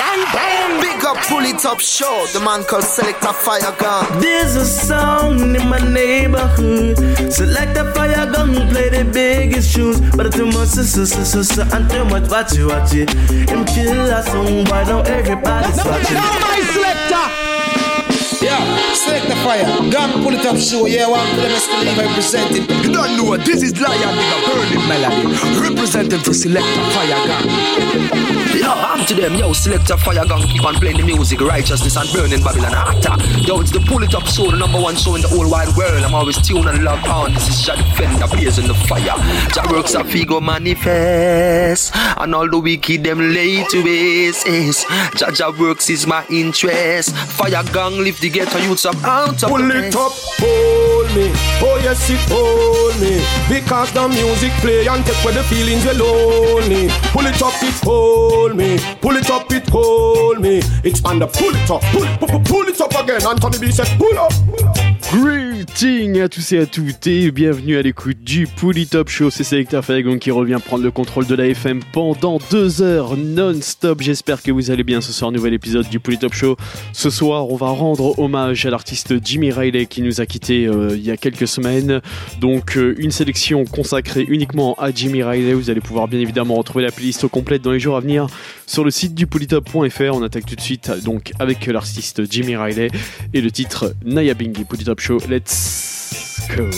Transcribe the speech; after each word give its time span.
Bang, 0.00 0.24
bang. 0.32 0.80
Big 0.80 1.04
up, 1.04 1.18
pull 1.28 1.44
it 1.44 1.62
up, 1.66 1.78
show. 1.78 2.24
The 2.32 2.40
man 2.40 2.64
called 2.64 2.84
Selector 2.84 3.34
Fire 3.34 3.60
Gun. 3.78 4.18
There's 4.18 4.56
a 4.56 4.64
sound 4.64 5.54
in 5.54 5.68
my 5.68 5.78
neighborhood. 5.78 6.96
Select 7.30 7.76
a 7.76 7.92
fire 7.92 8.24
gun, 8.32 8.54
play 8.70 8.88
the 8.88 9.04
biggest 9.04 9.74
tunes. 9.74 10.00
But 10.16 10.32
too 10.32 10.46
much, 10.46 10.68
so, 10.68 10.84
so, 10.84 11.04
so, 11.04 11.42
so, 11.42 11.62
and 11.76 11.90
too 11.90 12.06
much, 12.06 12.30
watch 12.30 12.56
it, 12.56 12.64
watch 12.64 12.94
it. 12.94 13.10
Him 13.50 13.66
kill 13.66 14.08
a 14.08 14.22
song, 14.22 14.64
why 14.70 14.84
don't 14.84 15.06
everybody's 15.06 15.76
watching? 15.84 16.14
Now 16.14 16.32
my 16.48 16.60
selector. 16.72 17.26
Yeah, 18.42 18.79
select 19.10 19.28
the 19.28 19.36
fire. 19.42 19.90
Gun 19.90 20.22
pull 20.22 20.34
it 20.34 20.46
up 20.46 20.56
show. 20.56 20.86
Yeah, 20.86 21.08
one 21.08 21.26
for 21.34 21.42
them 21.42 21.58
still 21.58 21.96
representing. 21.96 22.62
You 22.82 22.92
don't 22.92 23.16
know 23.16 23.24
what 23.24 23.44
this 23.44 23.62
is 23.62 23.80
Lion 23.80 24.16
with 24.16 24.36
a 24.36 24.38
burning 24.46 24.86
melody. 24.88 25.26
Representing 25.58 26.20
for 26.20 26.34
Selector 26.34 26.84
Fire 26.94 27.20
Gang. 27.26 28.40
Yo, 28.54 28.70
I'm 28.70 29.06
to 29.06 29.14
them, 29.14 29.34
yo, 29.34 29.52
Selector 29.52 29.96
Fire 29.96 30.24
Gang. 30.26 30.42
Keep 30.46 30.64
on 30.64 30.74
playing 30.74 30.98
the 30.98 31.04
music, 31.04 31.40
righteousness 31.40 31.96
and 31.96 32.08
burning 32.12 32.42
Babylon 32.42 32.72
ah, 32.74 32.92
actor. 32.92 33.16
Yo, 33.42 33.60
it's 33.60 33.70
the 33.70 33.80
pull 33.80 34.02
it 34.02 34.14
up 34.14 34.26
show, 34.26 34.50
the 34.50 34.56
number 34.56 34.80
one 34.80 34.94
show 34.96 35.14
in 35.16 35.22
the 35.22 35.28
whole 35.28 35.50
wide 35.50 35.74
world. 35.76 36.02
I'm 36.04 36.14
always 36.14 36.38
tuned 36.46 36.68
and 36.68 36.84
locked 36.84 37.08
on. 37.08 37.34
This 37.34 37.48
is 37.48 37.66
Jah 37.66 37.76
Defender, 37.76 38.28
blazing 38.28 38.68
the 38.68 38.74
fire. 38.74 39.16
Jah 39.54 39.66
works 39.70 39.94
a 39.94 40.04
figo 40.04 40.40
manifest. 40.40 41.92
And 41.94 42.34
all 42.34 42.48
the 42.48 42.58
wicked 42.58 43.04
them 43.04 43.18
lay 43.18 43.64
to 43.64 43.82
waste. 43.82 44.46
Jah 45.16 45.32
Jah 45.32 45.50
works 45.58 45.90
is 45.90 46.06
my 46.06 46.24
interest. 46.30 47.16
Fire 47.16 47.64
Gang 47.72 47.98
lift 47.98 48.20
the 48.20 48.30
ghetto 48.30 48.58
youths 48.58 48.84
up 48.84 48.99
out 49.04 49.42
of 49.42 49.48
Pull 49.48 49.58
the 49.58 49.86
it 49.86 49.96
up, 49.96 50.12
hold 50.38 51.08
me. 51.16 51.30
Oh 51.62 51.80
yes, 51.82 52.10
it 52.10 52.20
hold 52.28 52.94
me. 53.00 53.20
Because 53.48 53.92
the 53.92 54.08
music 54.08 54.52
play 54.60 54.86
and 54.86 55.04
take 55.04 55.24
where 55.24 55.34
the 55.34 55.42
feelings 55.44 55.86
are 55.86 55.94
lonely. 55.94 56.88
Pull 57.12 57.26
it 57.26 57.42
up, 57.42 57.54
it 57.62 57.74
hold 57.84 58.56
me. 58.56 58.78
Pull 59.00 59.16
it 59.16 59.30
up, 59.30 59.50
it 59.52 59.68
hold 59.68 60.40
me. 60.40 60.60
It's 60.84 61.04
under 61.04 61.26
pull 61.26 61.54
it 61.54 61.70
up, 61.70 61.82
pull, 61.92 62.06
pull, 62.18 62.40
pull 62.40 62.68
it 62.68 62.80
up 62.80 62.94
again. 63.02 63.26
Anthony 63.26 63.58
B 63.58 63.70
said 63.70 63.88
pull 63.98 64.18
up. 64.18 64.32
Pull 64.46 64.68
up. 64.68 64.89
Greeting 65.02 66.20
à 66.20 66.28
tous 66.28 66.52
et 66.52 66.58
à 66.58 66.66
toutes 66.66 67.06
et 67.06 67.30
bienvenue 67.30 67.76
à 67.76 67.82
l'écoute 67.82 68.18
du 68.22 68.46
Pouli 68.46 68.86
Top 68.86 69.08
Show. 69.08 69.30
C'est 69.30 69.44
Selector 69.44 69.84
Fagon 69.84 70.18
qui 70.18 70.30
revient 70.30 70.58
prendre 70.64 70.84
le 70.84 70.90
contrôle 70.90 71.26
de 71.26 71.34
la 71.34 71.46
FM 71.46 71.80
pendant 71.92 72.38
deux 72.50 72.82
heures 72.82 73.16
non-stop. 73.16 74.00
J'espère 74.00 74.42
que 74.42 74.50
vous 74.50 74.70
allez 74.70 74.84
bien 74.84 75.00
ce 75.00 75.12
soir. 75.12 75.32
Nouvel 75.32 75.54
épisode 75.54 75.88
du 75.88 76.00
Pouli 76.00 76.18
Top 76.18 76.34
Show. 76.34 76.56
Ce 76.92 77.10
soir, 77.10 77.50
on 77.50 77.56
va 77.56 77.68
rendre 77.68 78.18
hommage 78.18 78.66
à 78.66 78.70
l'artiste 78.70 79.14
Jimmy 79.24 79.50
Riley 79.50 79.86
qui 79.86 80.02
nous 80.02 80.20
a 80.20 80.26
quitté 80.26 80.66
euh, 80.66 80.96
il 80.96 81.04
y 81.04 81.10
a 81.10 81.16
quelques 81.16 81.48
semaines. 81.48 82.00
Donc, 82.40 82.76
euh, 82.76 82.94
une 82.98 83.10
sélection 83.10 83.64
consacrée 83.64 84.26
uniquement 84.28 84.74
à 84.74 84.90
Jimmy 84.92 85.22
Riley. 85.22 85.54
Vous 85.54 85.70
allez 85.70 85.80
pouvoir 85.80 86.08
bien 86.08 86.20
évidemment 86.20 86.56
retrouver 86.56 86.84
la 86.84 86.92
playlist 86.92 87.26
complète 87.28 87.62
dans 87.62 87.72
les 87.72 87.80
jours 87.80 87.96
à 87.96 88.00
venir 88.00 88.26
sur 88.66 88.84
le 88.84 88.90
site 88.90 89.14
du 89.14 89.26
polytop.fr. 89.26 90.14
On 90.14 90.22
attaque 90.22 90.46
tout 90.46 90.56
de 90.56 90.60
suite 90.60 90.90
donc 91.04 91.32
avec 91.38 91.66
l'artiste 91.66 92.30
Jimmy 92.30 92.56
Riley 92.56 92.88
et 93.32 93.40
le 93.40 93.50
titre 93.50 93.94
Naya 94.04 94.34
Bingi 94.34 94.64
Polytop 94.64 94.89
Show. 94.98 95.18
Let's 95.28 96.46
go. 96.48 96.68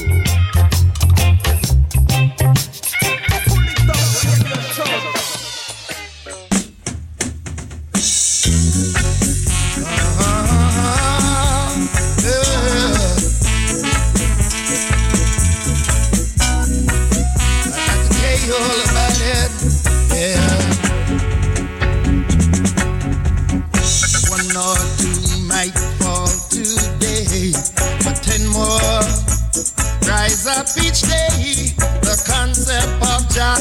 Rise 30.45 30.58
up 30.58 30.67
each 30.79 31.03
day. 31.03 31.75
The 32.03 32.17
concept 32.27 32.89
of 33.11 33.29
Jah 33.30 33.58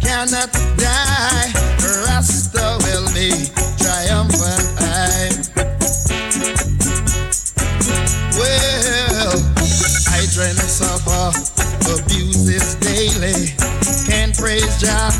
cannot 0.00 0.52
die. 0.76 1.52
Rasta 2.06 2.78
will 2.82 3.06
be 3.14 3.30
triumphant. 3.78 4.64
I 4.80 5.30
well, 8.38 9.32
I 10.12 10.26
to 10.26 10.68
suffer 10.68 11.32
abuses 11.94 12.74
daily. 12.76 13.54
Can't 14.06 14.36
praise 14.36 14.80
Jah, 14.80 15.10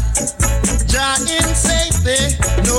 Jah 0.87 1.17
in 1.21 1.55
safety, 1.55 2.37
no 2.65 2.74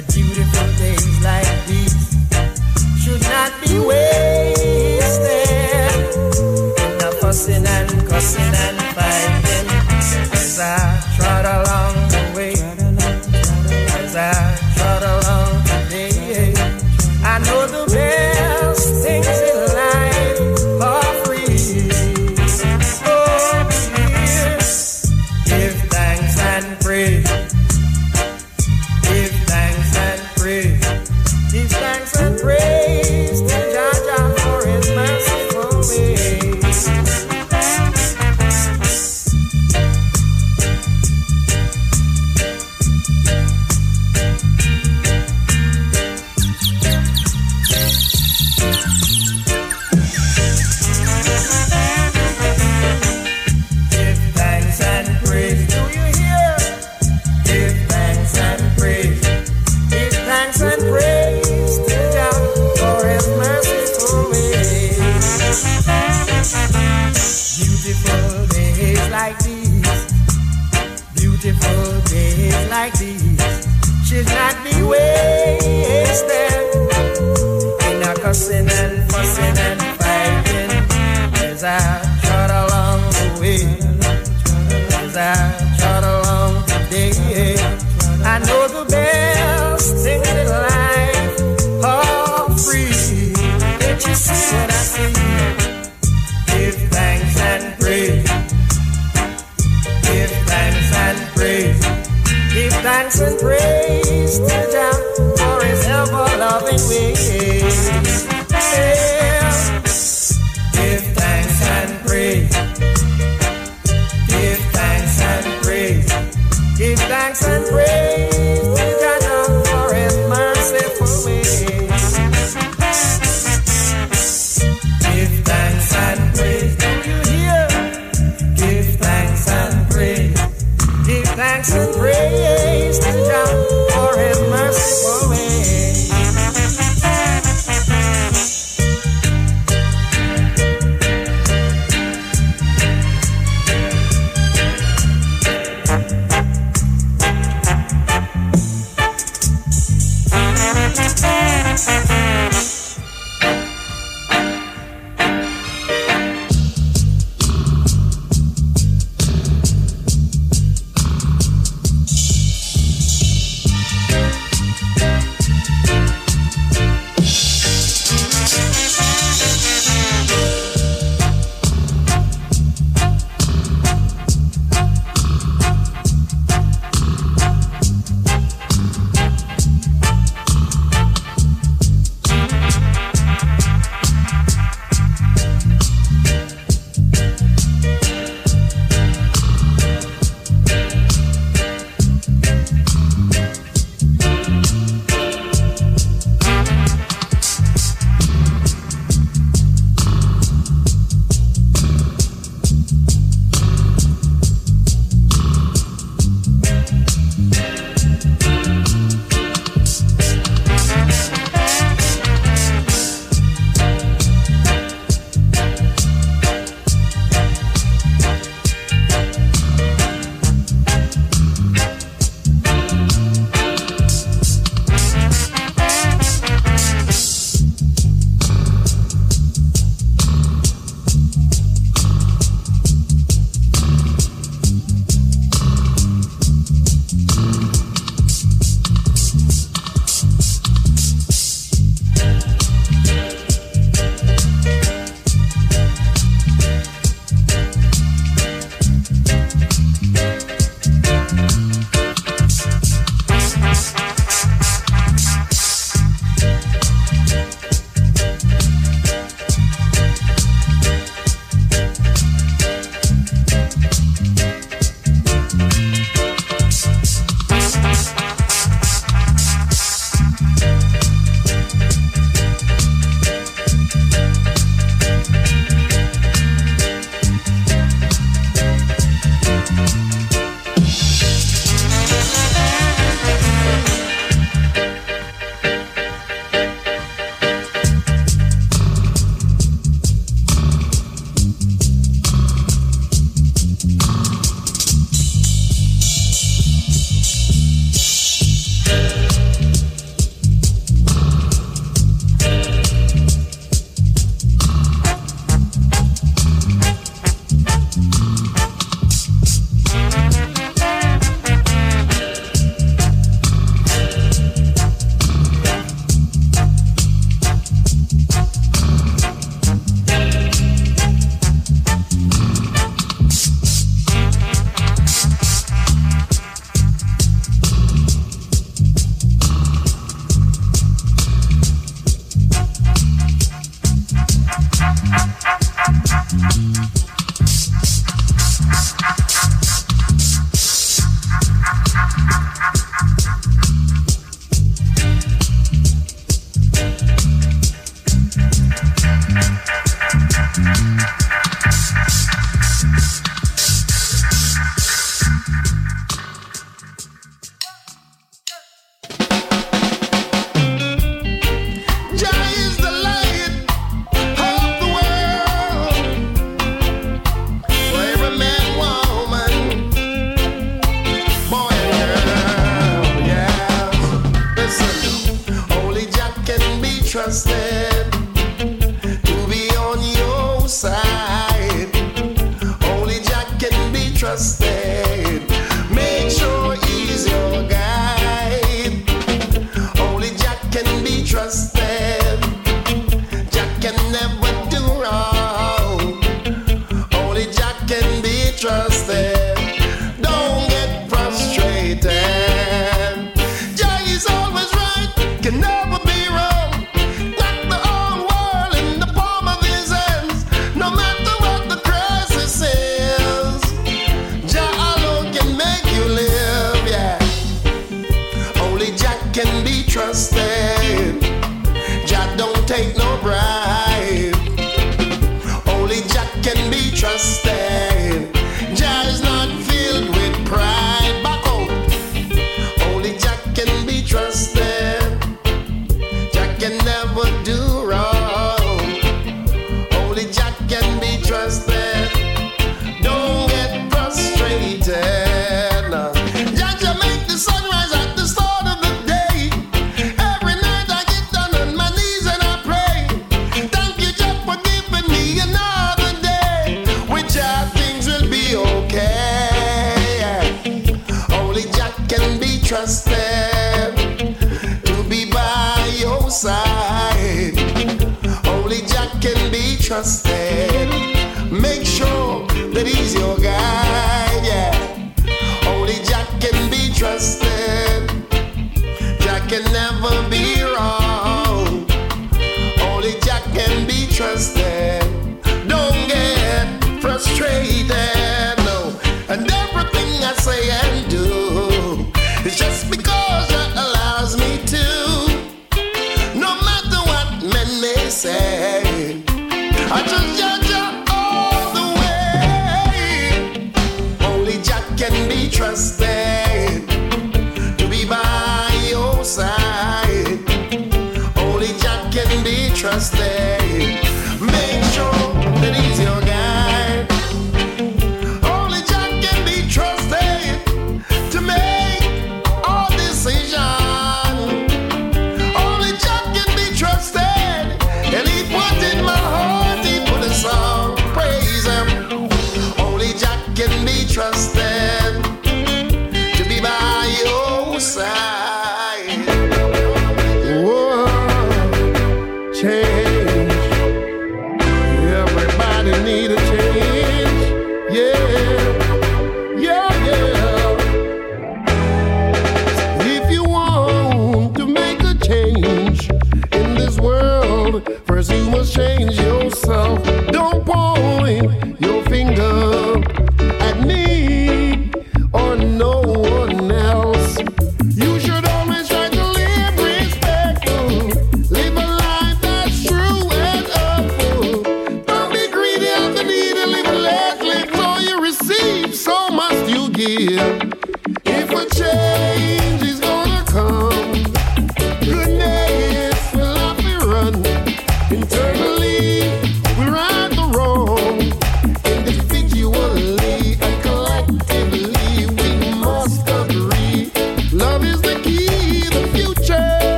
that 0.00 0.14
beautiful 0.14 0.66
days 0.78 1.20
like 1.24 1.66
these 1.66 1.94
should 3.02 3.22
not 3.22 3.52
be 3.62 3.78
wasted. 3.80 4.98
Now 7.00 7.10
fussing 7.20 7.66
and 7.66 8.08
cussing 8.08 8.42
and 8.42 8.77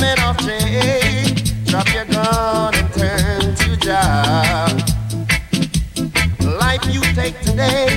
men 0.00 0.18
of 0.20 0.36
change. 0.38 1.64
Drop 1.66 1.92
your 1.92 2.04
gun 2.06 2.74
and 2.74 2.92
turn 2.94 3.54
to 3.54 3.76
job. 3.76 4.70
Life 6.60 6.84
you 6.92 7.00
take 7.14 7.38
today. 7.40 7.87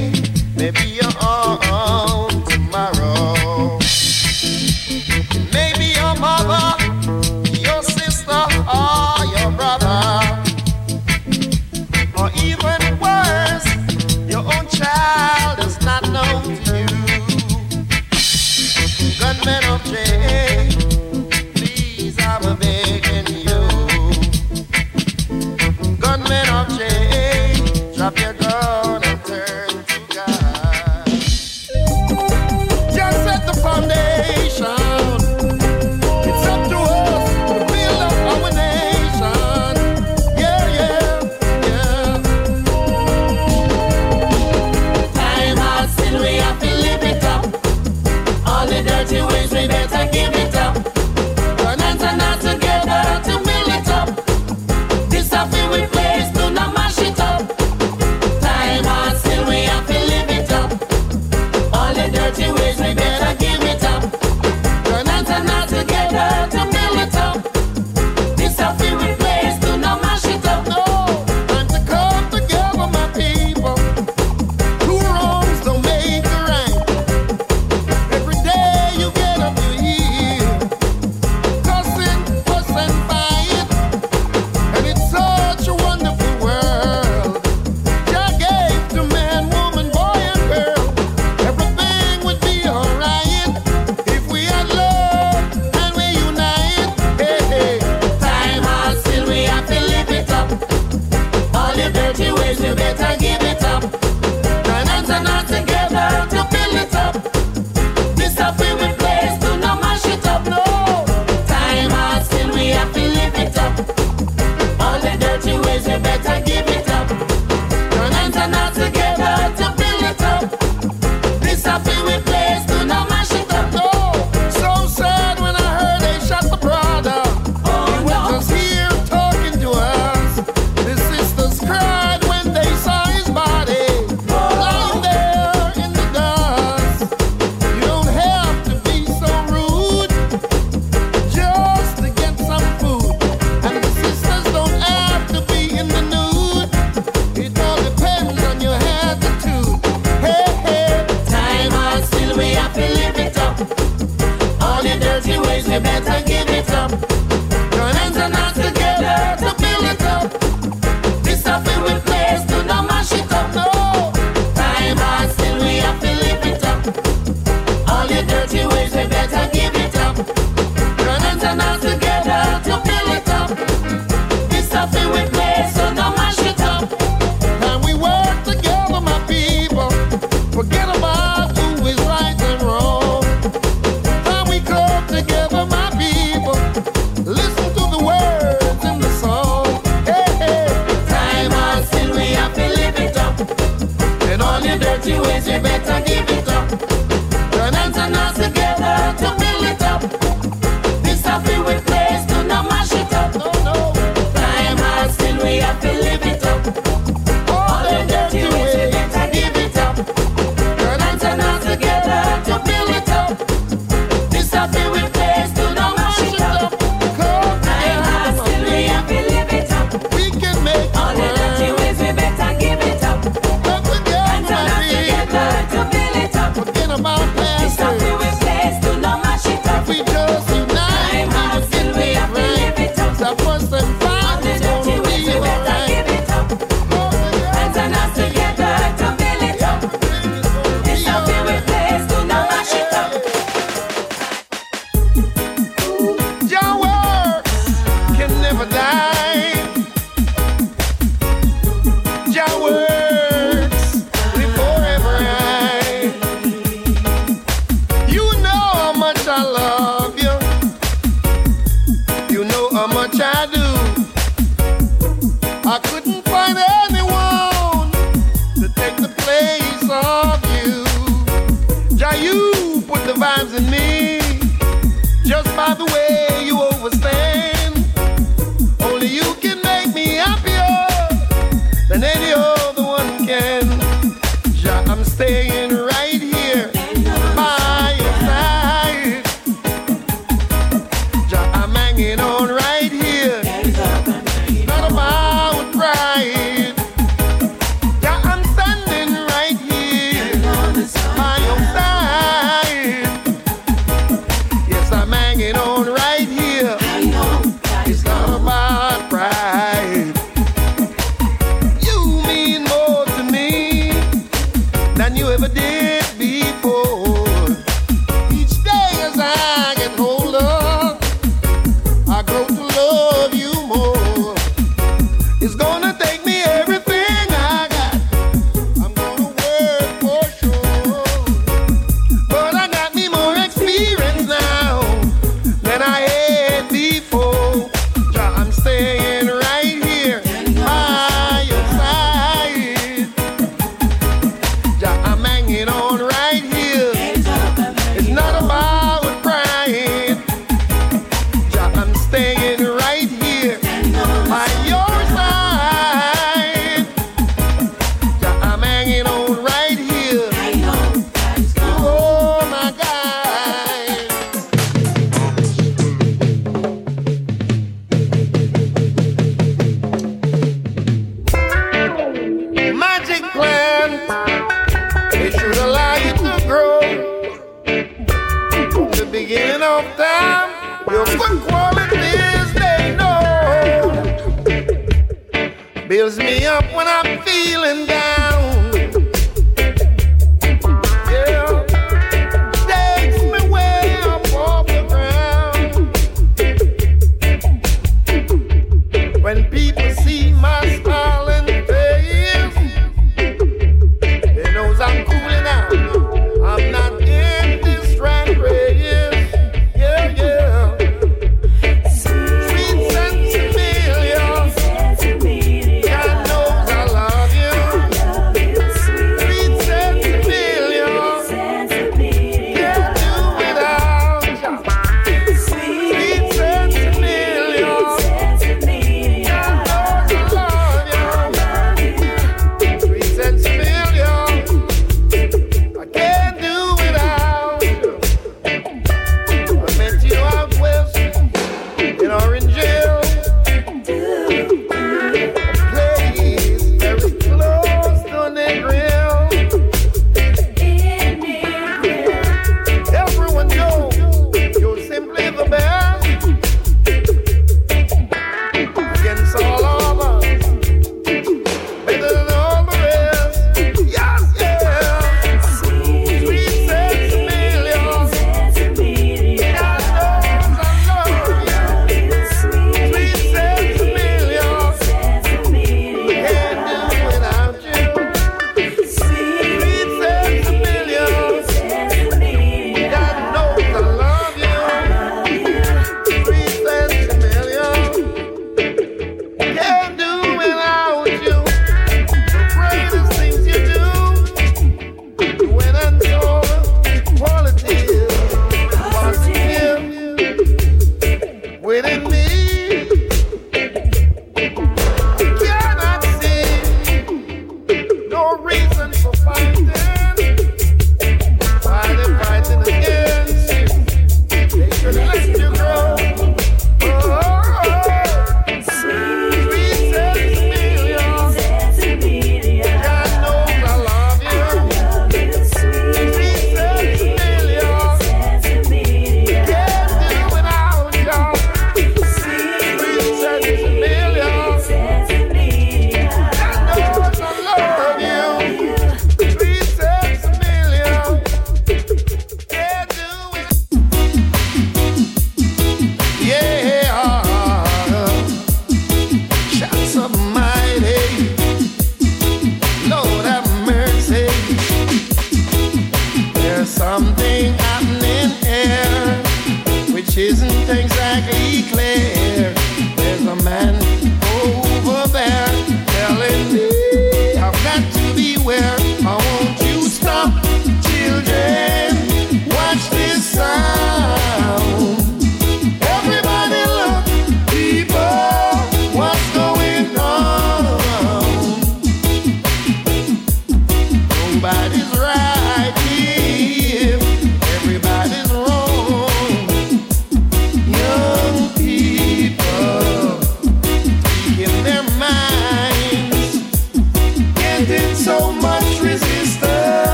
Than 233.37 233.41
you 233.47 233.47
ever 233.51 234.00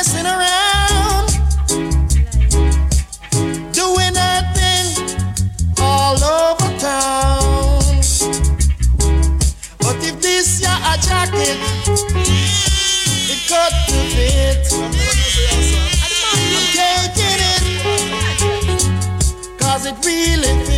messing 0.00 0.24
around, 0.24 1.28
doing 3.70 4.14
that 4.14 4.44
thing 4.56 4.86
all 5.78 6.16
over 6.16 6.70
town. 6.78 7.82
But 9.78 9.96
if 10.02 10.18
this 10.22 10.62
ya 10.62 10.74
a 10.90 10.96
jacket, 11.06 11.58
it 13.28 13.40
cut 13.50 13.72
to 13.90 14.00
fit. 14.14 14.72
I'm 16.30 16.66
taking 16.80 17.40
it, 17.52 17.64
cause 19.58 19.84
it 19.84 19.96
really 20.06 20.69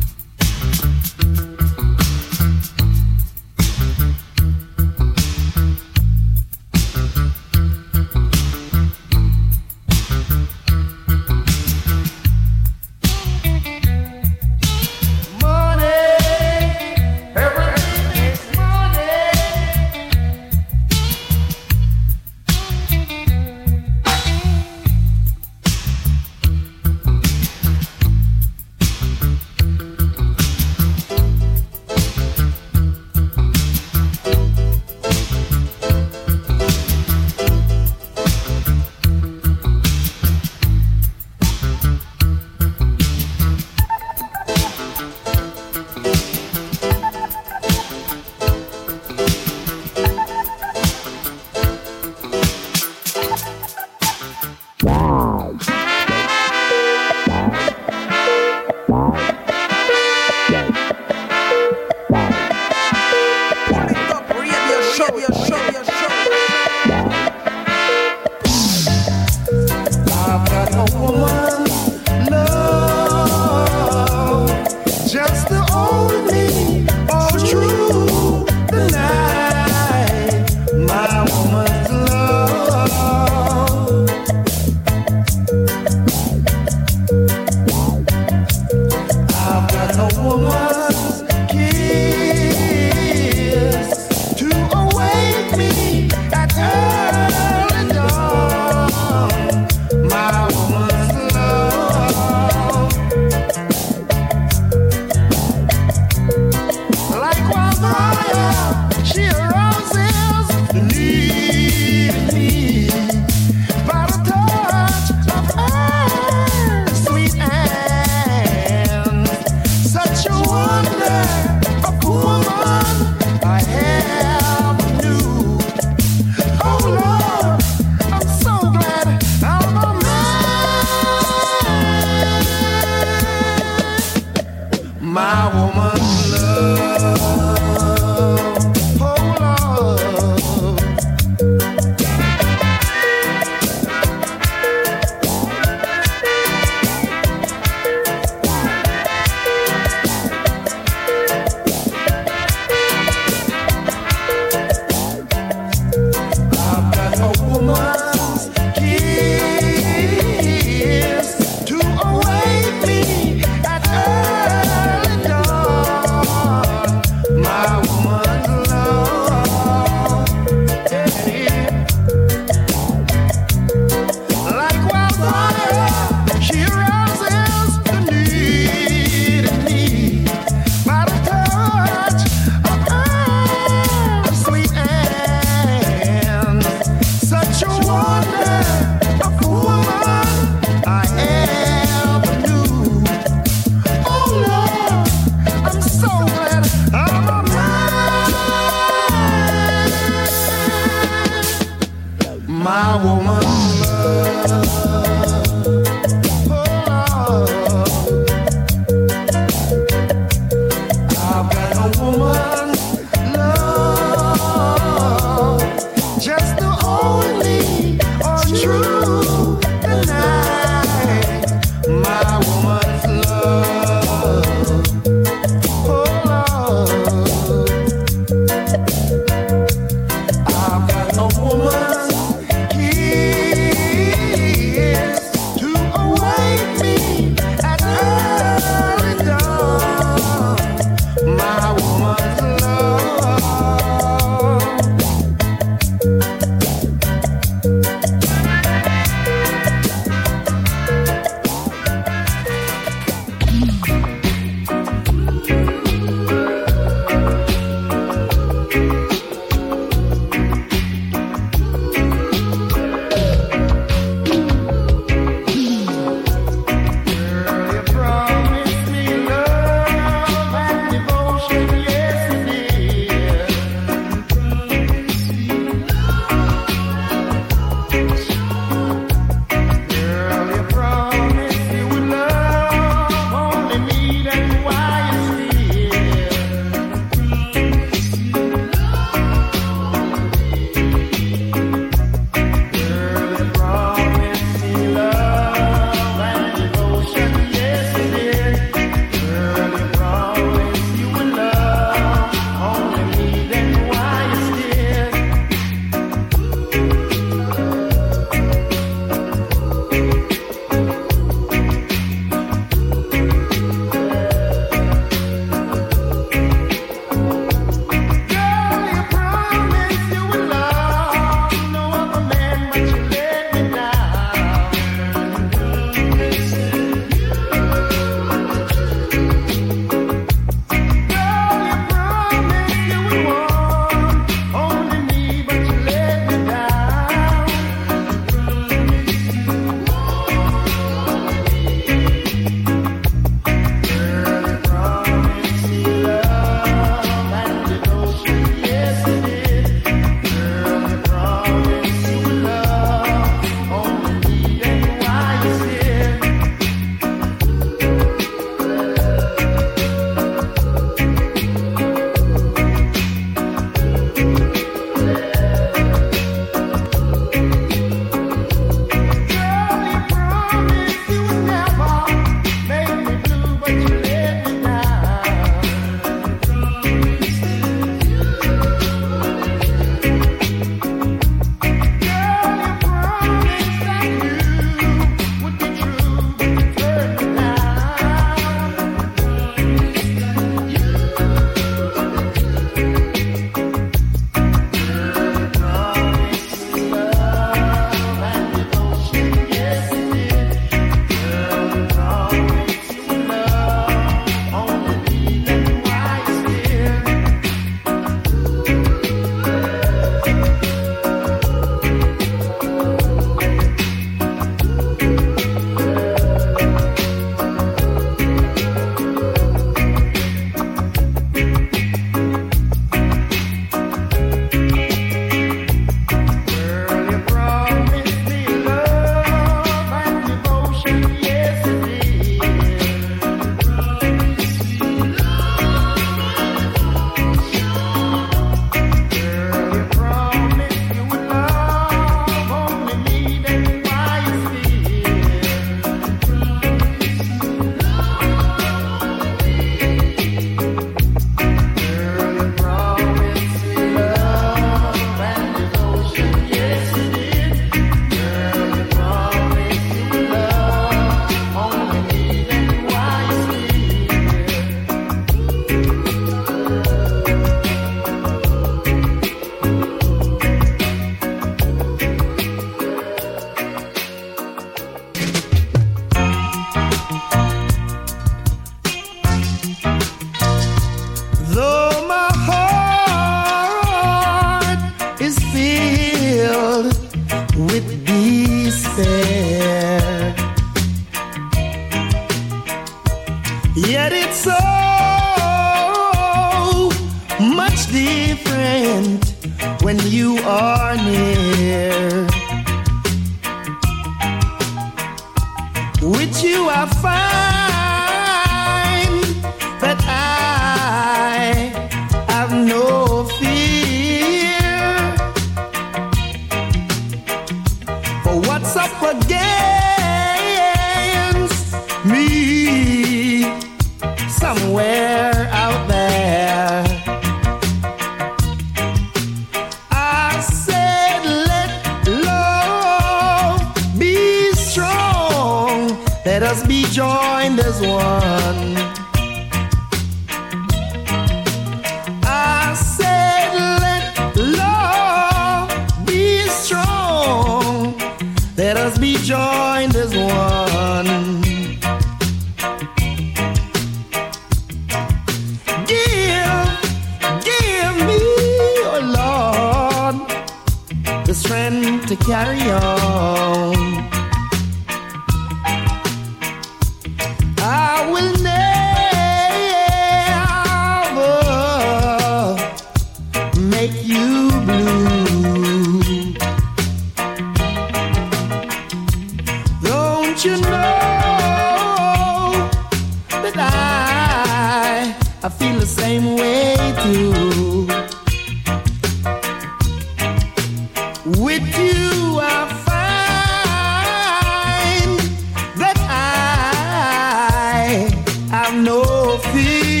no 599.43 600.00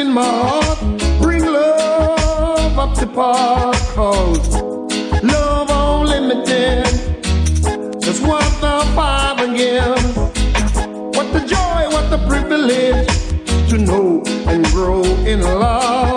in 0.00 0.12
my 0.12 0.24
heart. 0.24 0.78
Bring 1.20 1.44
love 1.44 2.78
up 2.78 2.96
to 2.98 3.06
par. 3.06 3.74
Love 5.22 5.68
unlimited. 5.70 6.86
Just 8.00 8.22
what 8.26 8.48
the 8.64 8.76
Father 8.96 9.48
gives. 9.54 10.16
What 11.16 11.28
the 11.34 11.42
joy, 11.54 11.80
what 11.94 12.06
the 12.14 12.20
privilege 12.28 13.06
to 13.70 13.76
know 13.78 14.22
and 14.50 14.64
grow 14.66 15.02
in 15.32 15.40
love. 15.42 16.09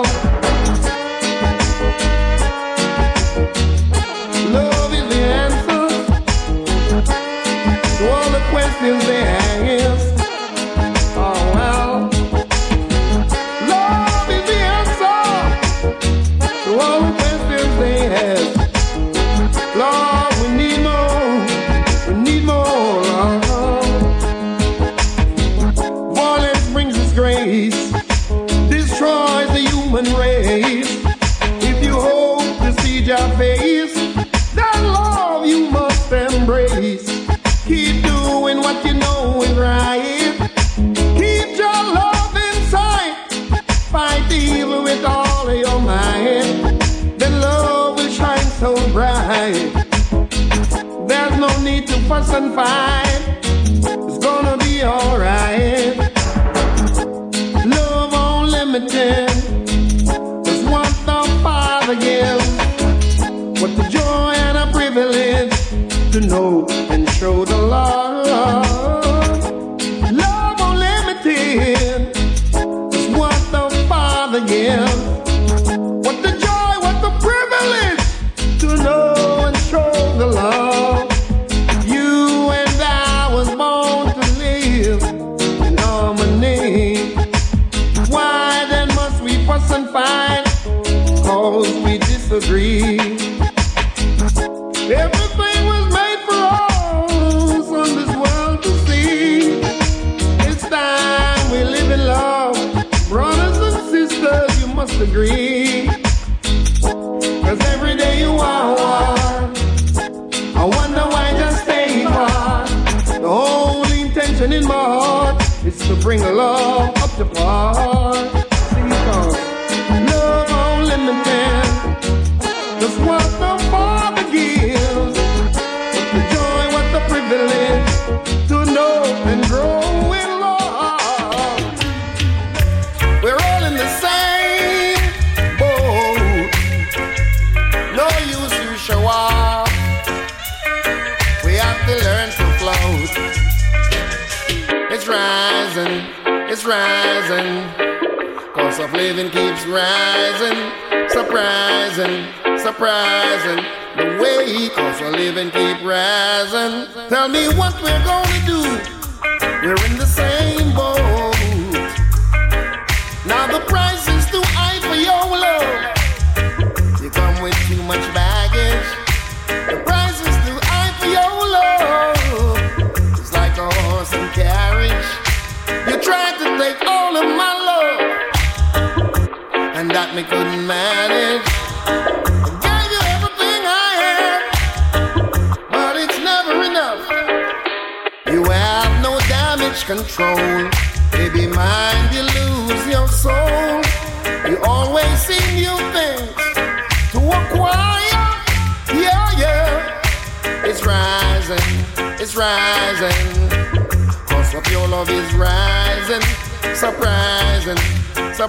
and 52.32 52.54
fine. 52.54 53.23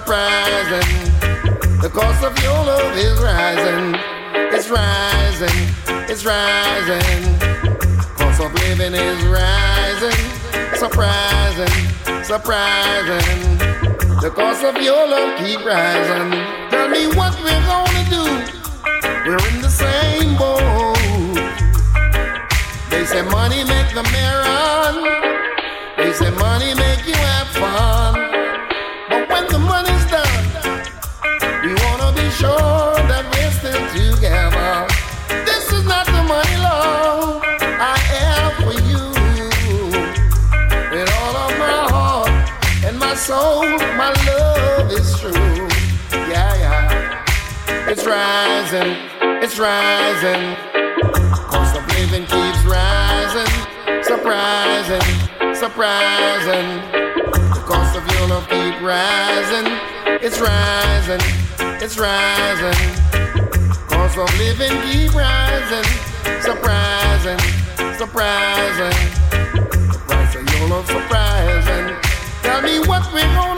surprising. 0.06 1.80
The 1.82 1.90
cost 1.92 2.22
of 2.22 2.38
your 2.40 2.54
love 2.54 2.96
is 2.96 3.18
rising. 3.18 3.94
It's 4.54 4.70
rising. 4.70 5.58
It's 6.08 6.24
rising. 6.24 7.22
Cost 8.14 8.40
of 8.40 8.54
living 8.54 8.94
is 8.94 9.20
rising. 9.26 10.22
Surprising. 10.76 11.76
Surprising. 12.22 13.58
The 14.22 14.30
cost 14.30 14.62
of 14.62 14.80
your 14.80 15.08
love 15.08 15.38
keep 15.40 15.64
rising. 15.64 16.30
Tell 16.70 16.88
me 16.88 17.08
what 17.18 17.34
we're 17.42 17.66
gonna 17.66 18.04
do. 18.08 18.24
We're 19.26 19.44
in 19.50 19.60
the 19.60 19.74
same 19.84 20.36
boat. 20.38 20.94
They 22.90 23.04
say 23.06 23.22
money 23.22 23.64
make 23.64 23.90
the 23.92 24.04
man. 24.14 24.94
They 25.96 26.12
say 26.12 26.30
money 26.30 26.74
make 26.74 26.85
rising, 48.06 48.96
it's 49.42 49.58
rising. 49.58 50.54
Cost 51.50 51.76
of 51.76 51.86
living 51.98 52.22
keeps 52.22 52.62
rising, 52.64 53.52
surprising, 54.02 55.02
surprising. 55.54 56.68
The 57.54 57.62
cost 57.66 57.96
of 57.96 58.06
your 58.12 58.28
love 58.28 58.48
keep 58.48 58.80
rising, 58.80 59.66
it's 60.22 60.40
rising, 60.40 61.20
it's 61.82 61.98
rising. 61.98 62.78
Cost 63.88 64.18
of 64.18 64.38
living 64.38 64.74
keep 64.86 65.12
rising, 65.14 65.86
surprising, 66.40 67.38
surprising. 67.98 68.96
The 69.90 70.00
price 70.06 70.34
of 70.36 70.54
your 70.54 70.68
love 70.68 70.86
surprising. 70.86 71.96
Tell 72.42 72.62
me 72.62 72.78
what 72.86 73.02
we're 73.12 73.34
gonna 73.34 73.55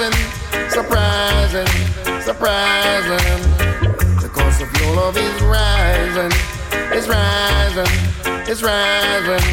rising, 0.00 0.70
surprising, 0.70 1.66
surprising. 2.22 3.42
The 4.22 4.30
cost 4.32 4.62
of 4.62 4.72
your 4.80 4.94
love 4.96 5.16
is 5.16 5.42
rising, 5.42 6.32
it's 6.92 7.06
rising, 7.06 7.92
it's 8.48 8.62
rising. 8.62 9.46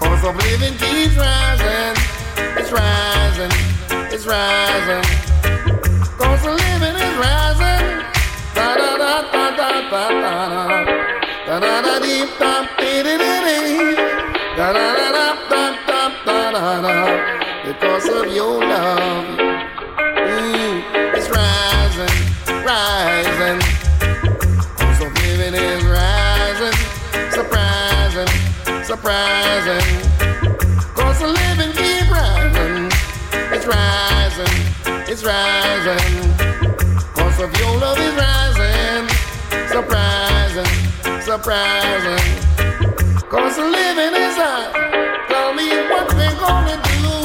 Cost 0.00 0.24
of 0.24 0.36
living 0.36 0.76
keeps 0.78 1.16
rising, 1.16 1.94
it's 2.58 2.72
rising, 2.72 3.52
it's 4.12 4.26
rising. 4.26 5.04
Cost 6.18 6.46
of 6.46 6.54
living 6.54 6.96
is 6.96 7.16
rising. 7.16 8.02
Da 8.54 8.74
da 8.74 8.96
da 8.98 9.22
da 9.30 9.50
da 9.56 9.70
da 9.90 10.08
da 10.22 10.80
da 11.46 11.60
da 11.60 11.82
da 11.82 11.98
dee 12.00 12.26
da 12.38 12.66
dee 12.78 13.02
dee 13.02 13.18
dee 13.18 13.94
da 14.56 14.72
da 14.72 14.86
da 14.96 15.34
da 15.50 15.70
da 15.86 16.08
da 16.24 16.50
da 16.60 16.80
da. 16.82 17.45
Because 17.66 18.08
of 18.08 18.32
your 18.32 18.60
love, 18.60 19.40
ooh, 19.40 20.82
it's 21.16 21.28
rising, 21.28 22.16
rising. 22.64 23.58
Cost 24.78 25.02
of 25.02 25.12
living 25.24 25.54
is 25.54 25.82
rising, 25.84 26.78
surprising, 27.32 28.28
surprising. 28.84 29.82
Cost 30.94 31.22
of 31.22 31.30
living 31.30 31.72
keep 31.72 32.08
rising, 32.08 32.86
it's 33.50 33.66
rising, 33.66 34.54
it's 35.10 35.24
rising. 35.24 36.34
Cost 37.16 37.40
of 37.40 37.50
your 37.58 37.78
love 37.80 37.98
is 37.98 38.14
rising, 38.14 39.08
surprising, 39.66 40.70
surprising. 41.20 42.22
Cost 43.28 43.58
of 43.58 43.66
living 43.72 44.14
is 44.14 44.36
high. 44.36 44.70
Tell 45.26 45.52
me 45.52 45.68
what 45.90 46.14
we're 46.14 46.38
gonna 46.38 46.80
do. 46.84 47.15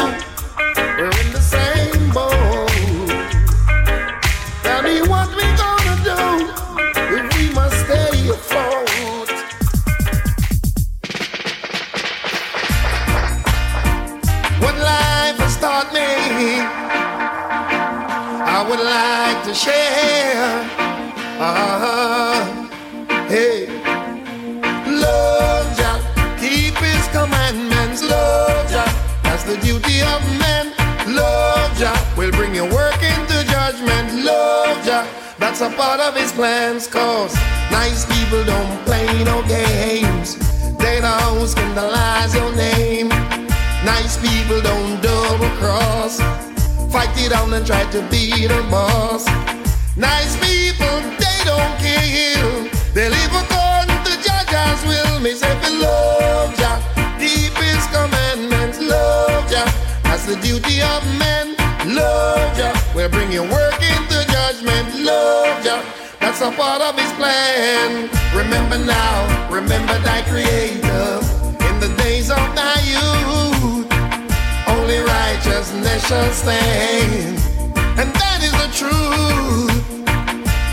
To 19.51 19.57
share. 19.57 20.63
Uh, 21.39 22.69
hey, 23.27 23.67
love 24.87 25.65
Jah, 25.75 25.99
keep 26.39 26.75
His 26.77 27.07
commandments. 27.09 28.01
Love 28.03 28.69
Jah, 28.71 28.87
that's 29.23 29.43
the 29.43 29.57
duty 29.57 30.01
of 30.13 30.21
man. 30.39 30.71
Love 31.07 31.77
Jah 31.77 31.97
will 32.17 32.31
bring 32.31 32.55
your 32.55 32.69
work 32.71 33.01
into 33.03 33.43
judgment. 33.51 34.23
Love 34.23 34.85
Jah, 34.85 35.05
that's 35.37 35.59
a 35.59 35.69
part 35.71 35.99
of 35.99 36.15
His 36.15 36.31
plans. 36.31 36.87
Cause 36.87 37.33
nice 37.71 38.05
people 38.05 38.45
don't 38.45 38.85
play 38.85 39.07
no 39.25 39.41
games. 39.47 40.37
They 40.77 41.01
don't 41.01 41.47
scandalize 41.47 42.33
your 42.33 42.55
name. 42.55 43.09
Nice 43.83 44.15
people 44.17 44.61
don't 44.61 45.01
double 45.01 45.49
cross. 45.59 46.50
Fight 46.91 47.15
it 47.15 47.31
out 47.31 47.51
and 47.53 47.65
try 47.65 47.83
to 47.91 48.01
be 48.09 48.47
the 48.47 48.61
boss. 48.69 49.25
Nice 49.95 50.35
people, 50.43 50.99
they 51.23 51.39
don't 51.47 51.75
kill. 51.79 52.67
They 52.93 53.07
live 53.07 53.31
according 53.31 54.03
to 54.03 54.13
Judge's 54.19 54.83
will. 54.83 55.19
Me 55.21 55.31
say, 55.33 55.55
love 55.79 56.53
Jah, 56.59 56.83
keep 57.17 57.55
His 57.55 57.87
commandments. 57.95 58.81
Love 58.81 59.49
Jah, 59.49 59.71
that's 60.03 60.25
the 60.25 60.35
duty 60.43 60.81
of 60.81 61.01
men. 61.17 61.55
Love 61.95 62.57
Jah, 62.57 62.75
will 62.93 63.07
bring 63.07 63.31
your 63.31 63.47
work 63.47 63.79
into 63.79 64.17
judgment. 64.27 64.93
Love 64.99 65.63
Jah, 65.63 65.81
that's 66.19 66.41
a 66.41 66.51
part 66.51 66.81
of 66.81 66.99
His 66.99 67.11
plan. 67.13 68.09
Remember 68.35 68.77
now, 68.77 69.49
remember 69.49 69.97
thy 69.99 70.23
Creator 70.23 71.23
in 71.69 71.79
the 71.79 71.95
days 72.03 72.29
of 72.29 72.43
thy 72.53 72.75
youth. 72.83 73.30
Only 75.61 75.83
righteousness 75.83 76.07
shall 76.07 76.31
stand, 76.31 77.37
and 77.99 78.09
that 78.15 78.41
is 78.41 78.51
the 78.57 78.69
truth. 78.73 80.09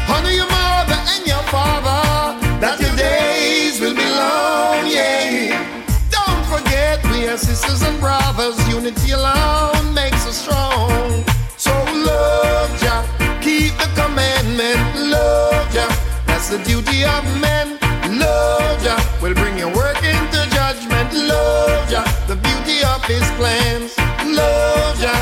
Honor 0.09 0.31
your 0.31 0.49
mother 0.49 0.97
and 1.13 1.27
your 1.27 1.43
father, 1.53 2.41
that 2.61 2.81
your 2.81 2.97
days 2.97 3.81
will 3.81 3.95
be 3.95 4.09
long, 4.17 4.89
yeah. 4.89 5.61
Don't 6.09 6.45
forget 6.47 7.05
we 7.13 7.29
are 7.29 7.37
sisters 7.37 7.83
and 7.83 8.01
brothers, 8.01 8.57
unity 8.69 9.13
alone 9.13 9.93
makes 9.93 10.27
us 10.27 10.39
strong. 10.41 11.23
So 11.59 11.73
love 11.93 12.73
Jah, 12.81 13.05
keep 13.43 13.77
the 13.77 13.91
commandment, 13.95 15.11
love 15.13 15.71
Jah, 15.71 15.93
that's 16.25 16.49
the 16.49 16.65
duty 16.65 17.05
of 17.05 17.25
men. 17.43 17.77
Love 18.19 18.83
Jah 18.83 18.97
will 19.21 19.35
bring 19.35 19.59
your 19.59 19.75
work 19.75 20.03
into 20.03 20.41
judgment. 20.49 21.13
Love 21.13 21.91
Jah, 21.91 22.09
the 22.27 22.37
beauty 22.37 22.83
of 22.85 23.05
His 23.05 23.29
plans. 23.37 23.95
Love 24.39 24.97
Jah, 25.03 25.21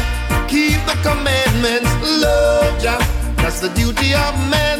keep 0.48 0.78
the 0.90 0.96
commandments. 1.08 1.90
Love 2.24 2.74
Jah, 2.84 3.00
that's 3.40 3.60
the 3.60 3.70
duty 3.80 4.10
of 4.14 4.34
men. 4.56 4.78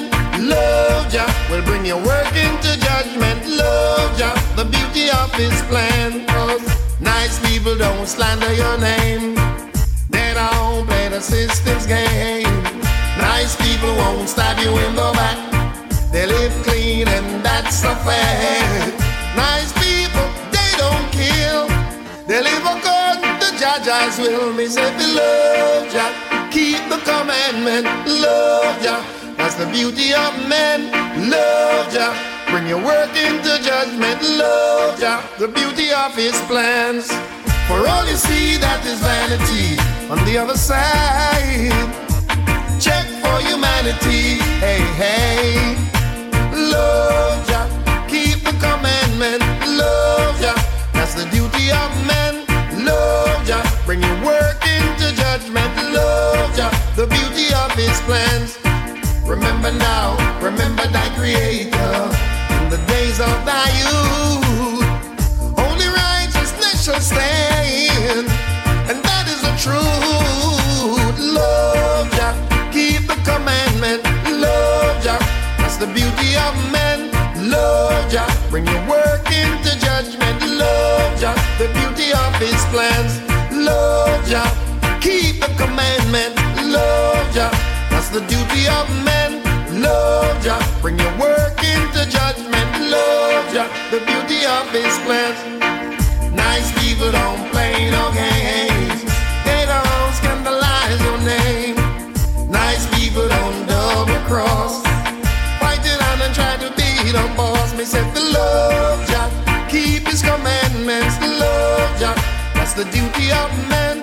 Love 0.55 1.05
Jah 1.13 1.29
will 1.51 1.65
bring 1.69 1.85
your 1.85 2.01
work 2.11 2.33
into 2.47 2.71
judgment. 2.89 3.41
Love 3.63 4.11
Jah, 4.19 4.35
the 4.57 4.67
beauty 4.77 5.07
of 5.21 5.29
His 5.43 5.57
plan. 5.71 6.27
'Cause 6.27 6.65
nice 7.01 7.37
people 7.49 7.75
don't 7.77 8.07
slander 8.15 8.53
your 8.63 8.77
name. 8.79 9.25
They 10.15 10.31
don't 10.41 10.87
play 10.87 11.07
the 11.09 11.21
system's 11.21 11.87
game. 11.87 12.55
Nice 13.31 13.55
people 13.57 13.93
won't 14.03 14.29
stab 14.35 14.57
you 14.65 14.73
in 14.85 14.93
the 15.01 15.11
back. 15.21 15.39
They 16.13 16.27
live 16.27 16.55
clean 16.67 17.09
and 17.17 17.29
that's 17.45 17.83
a 17.93 17.95
fact. 18.07 18.66
Judge's 24.17 24.39
will. 24.39 24.53
Me 24.53 24.67
say, 24.67 24.83
you 24.99 25.15
love 25.15 25.93
Jah, 25.93 26.49
keep 26.51 26.79
the 26.89 26.99
commandment. 27.05 27.87
Love 28.07 28.83
ya. 28.83 29.05
that's 29.37 29.55
the 29.55 29.67
beauty 29.67 30.15
of 30.15 30.33
men. 30.49 30.91
Love 31.31 31.93
ya. 31.93 32.15
bring 32.51 32.67
your 32.67 32.83
work 32.83 33.11
into 33.17 33.59
judgment. 33.63 34.23
Love 34.23 35.01
ya. 35.01 35.23
the 35.39 35.49
beauty 35.49 35.93
of 35.93 36.15
His 36.15 36.39
plans. 36.43 37.09
For 37.69 37.87
all 37.87 38.07
you 38.07 38.17
see, 38.17 38.57
that 38.59 38.85
is 38.87 39.01
vanity. 39.01 39.77
On 40.11 40.19
the 40.25 40.39
other 40.39 40.57
side, 40.57 41.73
check 42.81 43.05
for 43.21 43.37
humanity. 43.43 44.39
Hey, 44.63 44.81
hey. 44.95 45.75
Love 46.53 47.47
Jah, 47.49 47.67
keep 48.09 48.39
the 48.45 48.55
commandment. 48.63 49.43
Love 49.67 50.41
Jah, 50.41 50.55
that's 50.93 51.15
the 51.15 51.25
duty 51.31 51.71
of 51.73 51.91
men. 52.07 52.26
Love 55.97 56.55
Jah, 56.57 56.71
the 56.95 57.07
beauty 57.07 57.47
of 57.63 57.73
His 57.73 58.01
plans. 58.03 58.59
Remember 59.25 59.73
now, 59.73 60.17
remember 60.41 60.87
thy 60.89 61.09
Creator 61.17 61.95
in 62.61 62.69
the 62.75 62.81
days 62.87 63.19
of 63.19 63.35
thy 63.49 63.67
youth. 63.81 64.85
Only 65.67 65.89
righteousness 65.89 66.85
shall 66.85 67.01
stand, 67.01 68.29
and 68.89 68.99
that 69.09 69.25
is 69.35 69.41
the 69.47 69.55
truth. 69.65 71.17
Love 71.19 72.11
Jah, 72.17 72.35
keep 72.73 73.07
the 73.07 73.19
commandment. 73.31 74.03
Love 74.45 75.03
Jah, 75.03 75.19
that's 75.59 75.79
the 75.79 75.87
beauty 75.87 76.37
of 76.47 76.55
men. 76.71 77.11
Love 77.51 78.11
Jah, 78.11 78.29
bring 78.51 78.67
your 78.67 78.83
work 78.89 79.27
into 79.33 79.73
judgment. 79.81 80.39
Love 80.45 81.13
Jah, 81.21 81.37
the 81.59 81.69
beauty 81.79 82.13
of 82.13 82.31
His 82.37 82.63
plans. 82.67 83.13
Love 83.51 84.25
keep 84.29 84.66
the 85.49 85.65
commandment. 85.65 86.35
Love 86.73 87.35
Jah, 87.35 87.51
that's 87.91 88.09
the 88.09 88.21
duty 88.21 88.67
of 88.69 88.87
men. 89.05 89.43
Love 89.81 90.43
Jah, 90.43 90.61
bring 90.81 90.99
your 90.99 91.13
work 91.19 91.59
into 91.63 92.03
judgment. 92.09 92.71
Love 92.91 93.45
Jah, 93.53 93.69
the 93.91 94.01
beauty 94.07 94.45
of 94.47 94.65
His 94.71 94.97
plans. 95.05 95.39
Nice 96.35 96.71
people 96.81 97.11
don't 97.11 97.51
play 97.51 97.91
no 97.91 98.11
games. 98.13 99.03
They 99.45 99.63
don't 99.67 100.13
scandalize 100.15 101.01
your 101.03 101.19
name. 101.19 101.77
Nice 102.51 102.87
people 102.97 103.29
don't 103.29 103.67
double 103.67 104.21
cross. 104.27 104.83
Fight 105.61 105.85
it 105.85 106.01
out 106.09 106.21
and 106.21 106.35
try 106.35 106.57
to 106.57 106.71
be 106.77 107.13
the 107.13 107.25
boss. 107.37 107.75
Me 107.77 107.85
say 107.85 108.03
the 108.13 108.21
love 108.21 109.07
Jah, 109.09 109.31
keep 109.69 110.07
His 110.09 110.23
commandments. 110.23 111.15
Love 111.21 112.01
Jah, 112.01 112.15
that's 112.55 112.75
the 112.75 112.85
duty 112.85 113.31
of 113.33 113.51
men. 113.69 113.96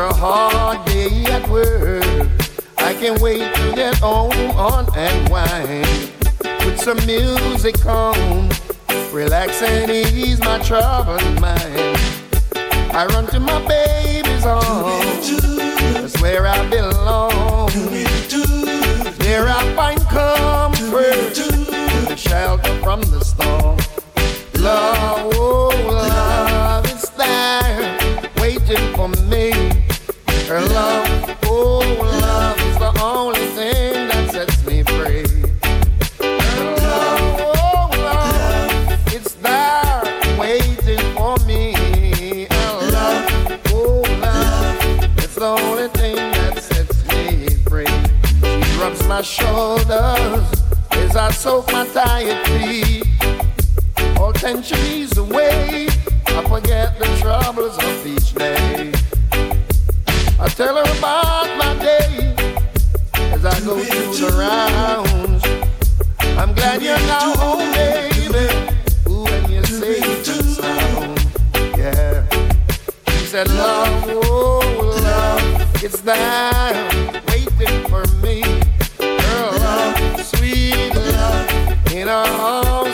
After 0.00 0.16
a 0.16 0.18
hard 0.18 0.86
day 0.86 1.24
at 1.26 1.46
work, 1.50 2.26
I 2.78 2.94
can 2.94 3.20
wait 3.20 3.54
to 3.54 3.72
get 3.74 3.98
home 3.98 4.32
on 4.56 4.86
and 4.96 5.28
wine. 5.28 5.84
Put 6.60 6.78
some 6.78 6.96
music 7.04 7.84
on, 7.84 8.48
relax 9.12 9.60
and 9.60 9.90
ease 9.90 10.40
my 10.40 10.58
troubled 10.60 11.38
mind. 11.38 11.98
I 12.96 13.04
run 13.10 13.26
to 13.26 13.40
my 13.40 13.60
baby's 13.68 14.46
arms, 14.46 15.42
that's 15.92 16.18
where 16.22 16.46
I 16.46 16.66
belong. 16.70 17.68
There 19.18 19.46
I 19.48 19.74
find 19.76 20.00
comfort, 20.08 21.34
the 22.08 22.16
shelter 22.16 22.74
from 22.80 23.02
the 23.02 23.22
storm. 23.22 23.76
Love, 24.54 25.30
oh 25.34 25.68
love 25.92 26.86
is 26.86 27.10
there, 27.10 28.30
waiting 28.40 28.94
for 28.96 29.08
me. 29.28 29.59
Her 30.50 30.60
love, 30.62 31.38
oh 31.44 31.78
love 31.78 32.60
is 32.62 32.78
the 32.78 33.00
only 33.00 33.46
thing 33.54 34.08
that 34.08 34.30
sets 34.32 34.66
me 34.66 34.82
free. 34.82 35.22
Her 36.18 36.76
love, 36.76 37.40
oh 37.40 37.90
love, 37.92 39.14
it's 39.14 39.34
there 39.34 40.36
waiting 40.36 40.98
for 41.14 41.36
me. 41.46 42.48
Her 42.50 42.90
love, 42.90 43.60
oh 43.68 44.02
love, 44.20 45.18
it's 45.18 45.36
the 45.36 45.44
only 45.44 45.86
thing 45.90 46.16
that 46.16 46.60
sets 46.60 47.06
me 47.14 47.50
free. 47.68 47.86
She 48.42 48.80
rubs 48.80 49.06
my 49.06 49.22
shoulders 49.22 50.50
as 50.90 51.14
I 51.14 51.30
soak 51.30 51.70
my 51.70 51.86
tired 51.86 52.44
feet. 52.48 53.06
All 54.18 54.32
tension 54.32 55.16
away. 55.16 55.86
I 56.26 56.44
forget 56.48 56.98
the 56.98 57.06
troubles 57.20 57.78
of 57.78 58.04
each 58.04 58.34
day. 58.34 58.92
I 60.42 60.48
tell 60.48 60.74
her 60.74 60.98
about 60.98 61.48
my 61.58 61.76
day 61.82 62.34
as 63.34 63.44
I 63.44 63.60
go 63.60 63.78
through 63.78 64.26
the 64.26 64.36
rounds. 64.38 65.44
I'm 66.38 66.54
glad 66.54 66.80
you're 66.80 66.96
now 67.00 67.34
home, 67.36 67.70
baby. 67.72 68.48
Ooh, 69.10 69.26
and 69.26 69.50
you 69.52 69.62
say 69.64 70.00
the 70.00 70.42
sound. 70.42 71.20
Yeah. 71.76 72.26
She 73.18 73.26
said, 73.26 73.48
Love, 73.50 74.04
oh, 74.08 74.60
love, 75.04 75.84
it's 75.84 76.00
there 76.00 76.88
waiting 77.28 77.86
for 77.90 78.06
me. 78.24 78.40
Girl, 78.98 79.52
love, 79.60 80.20
sweet 80.24 80.94
love, 80.94 81.92
in 81.92 82.08
her 82.08 82.26
arms 82.40 82.89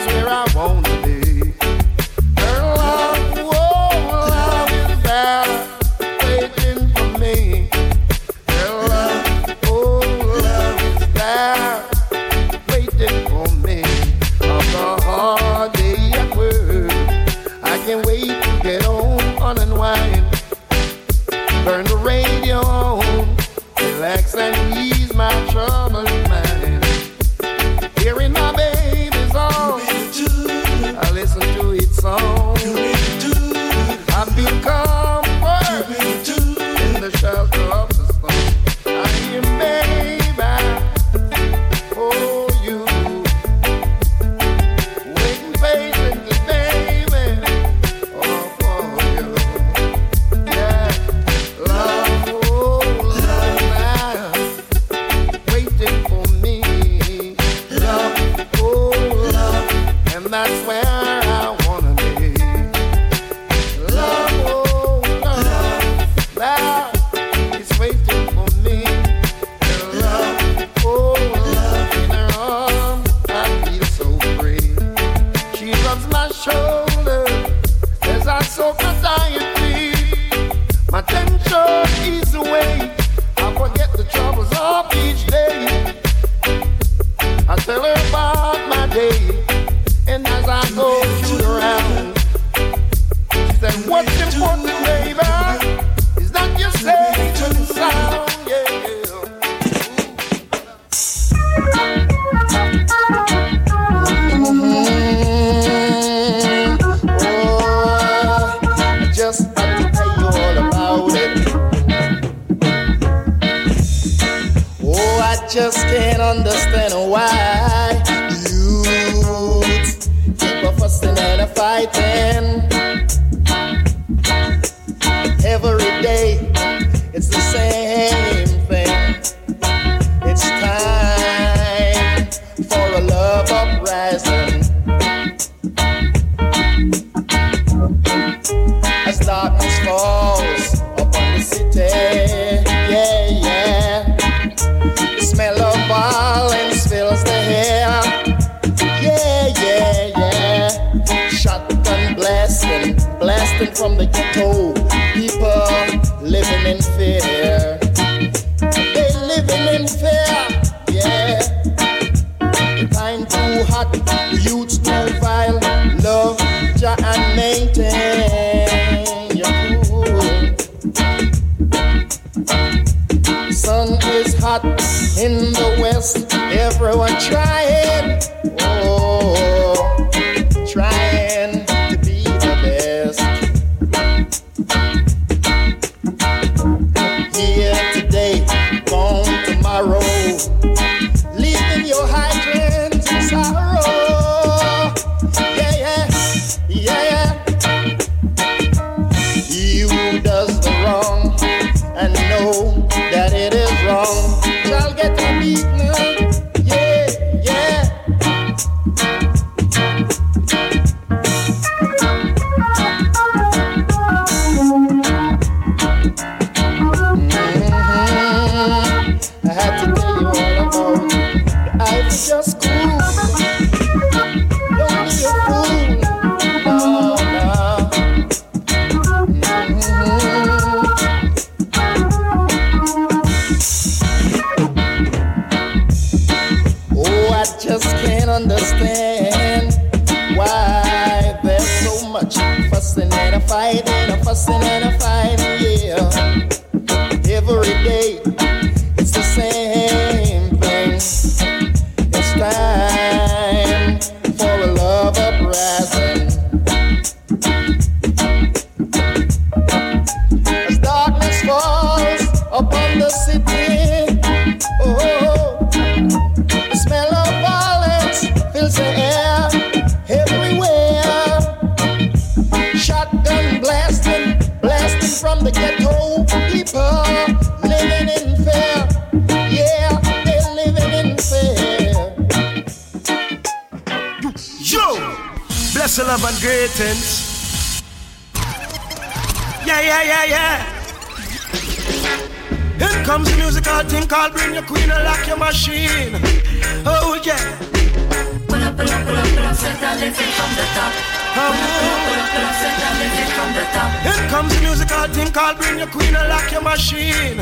called 305.47 305.59
Bring 305.59 305.77
Your 305.79 305.87
Queen 305.87 306.15
and 306.15 306.29
Lock 306.29 306.51
Your 306.51 306.61
Machine. 306.61 307.39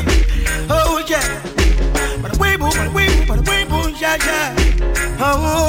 Oh, 0.70 1.02
yeah. 1.08 1.42
But 2.22 2.38
way 2.38 2.56
boo, 2.56 2.70
but 2.70 2.92
way 2.92 3.06
boo, 3.06 3.26
but 3.26 3.48
way 3.48 3.64
boo, 3.64 3.90
yeah, 3.98 4.16
yeah. 4.26 4.54
Oh, 5.18 5.68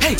hey. 0.00 0.16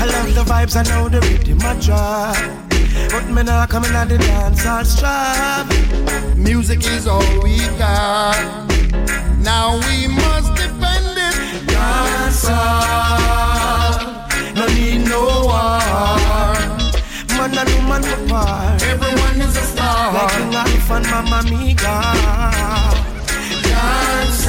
I 0.00 0.04
love 0.06 0.34
the 0.34 0.44
vibes, 0.44 0.76
I 0.76 0.82
know 0.90 1.08
the 1.08 1.20
rhythm, 1.20 1.58
I 1.62 1.74
drive. 1.80 3.10
But 3.10 3.28
me 3.30 3.42
not 3.42 3.68
coming 3.70 3.92
at 3.92 4.08
the 4.08 4.18
dance, 4.18 4.64
I'll 4.64 4.84
strive. 4.84 5.68
Music 6.36 6.84
is 6.86 7.06
all 7.06 7.42
we 7.42 7.58
got. 7.78 8.68
Now 9.38 9.80
we 9.86 10.06
must 10.06 10.54
defend 10.54 11.18
it. 11.28 11.66
Dance 11.66 12.48
no 14.54 14.66
need 14.68 15.08
no 15.08 15.22
war. 15.46 16.51
Man 17.42 17.58
and 17.58 17.74
woman 17.74 18.04
apart. 18.04 18.80
Everyone 18.84 19.40
is 19.40 19.56
a 19.56 19.62
star. 19.62 20.12
Like 20.14 20.30
King 20.30 20.54
Alpha 20.54 20.94
and 20.94 21.06
Mama 21.10 21.42
Miga. 21.50 21.96
Dance 23.66 24.46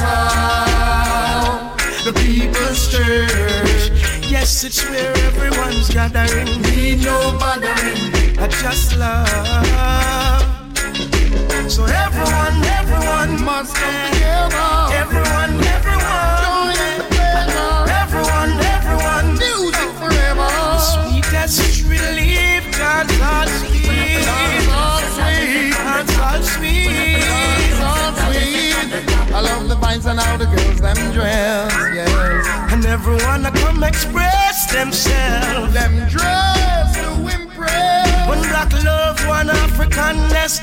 the 2.04 2.12
people's 2.22 2.86
church. 2.92 3.90
Yes, 4.30 4.62
it's 4.62 4.88
where 4.88 5.12
everyone's 5.26 5.90
gathering. 5.90 6.46
Need 6.62 7.02
no 7.02 7.36
bothering. 7.36 8.38
I 8.38 8.46
just 8.62 8.96
love. 8.96 9.26
So 11.68 11.86
everyone, 11.86 12.62
everyone 12.78 13.42
must 13.44 13.74
come 13.74 14.12
together. 14.12 14.70
Everyone, 15.02 15.54
everyone. 15.66 16.44
Join 16.46 17.03
love 29.94 30.06
and 30.06 30.20
how 30.20 30.36
the 30.36 30.46
girls 30.46 30.80
them 30.80 31.12
dress, 31.12 31.72
yes. 31.94 32.72
And 32.72 32.84
everyone 32.84 33.42
that 33.42 33.54
come 33.54 33.84
express 33.84 34.72
themselves. 34.72 35.72
Them 35.72 36.08
dress 36.08 36.96
to 36.96 37.10
impress. 37.28 38.28
One 38.28 38.40
black 38.40 38.72
love, 38.84 39.24
one 39.26 39.50
African 39.50 40.16
nest. 40.34 40.62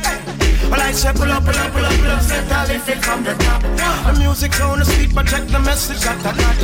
Well, 0.69 0.81
I 0.81 0.91
say 0.91 1.13
pull 1.13 1.31
up, 1.31 1.43
pull 1.45 1.55
up, 1.55 1.71
pull 1.71 1.85
up, 1.85 1.93
pull 1.93 2.11
up, 2.11 2.21
set 2.21 2.51
a 2.51 2.73
lift 2.73 2.89
it 2.89 3.03
from 3.03 3.23
the 3.23 3.33
top. 3.35 3.61
The 3.61 4.19
music 4.19 4.53
sound 4.53 4.81
is 4.81 4.93
sweet, 4.93 5.13
but 5.15 5.27
check 5.27 5.47
the 5.47 5.59
message 5.59 6.01
that 6.01 6.19
I 6.25 6.35
got. 6.35 6.57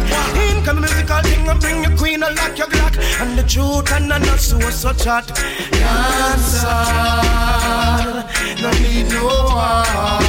In 0.50 0.64
come 0.64 0.76
the 0.76 0.82
musical 0.82 1.22
thing 1.22 1.48
and 1.48 1.60
bring 1.60 1.84
your 1.84 1.98
queen 1.98 2.24
and 2.24 2.36
lock 2.36 2.58
your 2.58 2.68
glock. 2.68 2.98
And 3.22 3.38
the 3.38 3.44
truth 3.44 3.92
and 3.94 4.12
the 4.12 4.18
not 4.20 4.40
so 4.40 4.60
so 4.70 4.94
chat. 4.94 5.28
Dancer, 5.72 6.68
no 8.62 8.72
need 8.80 9.10
no 9.10 9.24
war. 9.24 10.27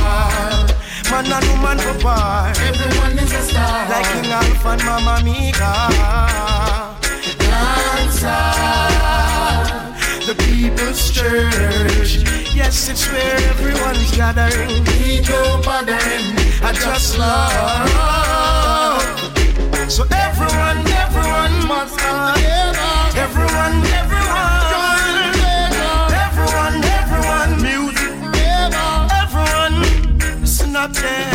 Man 1.11 1.25
and 1.33 1.47
woman 1.49 1.79
for 1.79 1.99
par. 2.01 2.53
Everyone 2.61 3.19
is 3.19 3.33
a 3.33 3.41
star. 3.41 3.89
Like 3.89 4.05
King 4.13 4.31
Alpha 4.31 4.69
and 4.69 4.85
Mama 4.85 5.21
Miga. 5.25 5.73
Dancer, 7.39 8.53
the 10.27 10.35
people's 10.45 11.11
church. 11.11 12.13
Yes, 12.55 12.89
it's 12.91 13.11
where 13.11 13.37
everyone's 13.53 14.11
gathering. 14.15 14.85
Need 14.85 15.29
no 15.31 15.61
bothering. 15.65 16.37
I 16.63 16.73
just 16.75 17.19
love. 17.19 19.01
So 19.91 20.05
everyone, 20.13 20.87
everyone 21.05 21.67
must 21.67 21.99
come. 21.99 22.37
Everyone, 23.17 23.83
everyone. 23.97 24.18
There. 30.87 31.33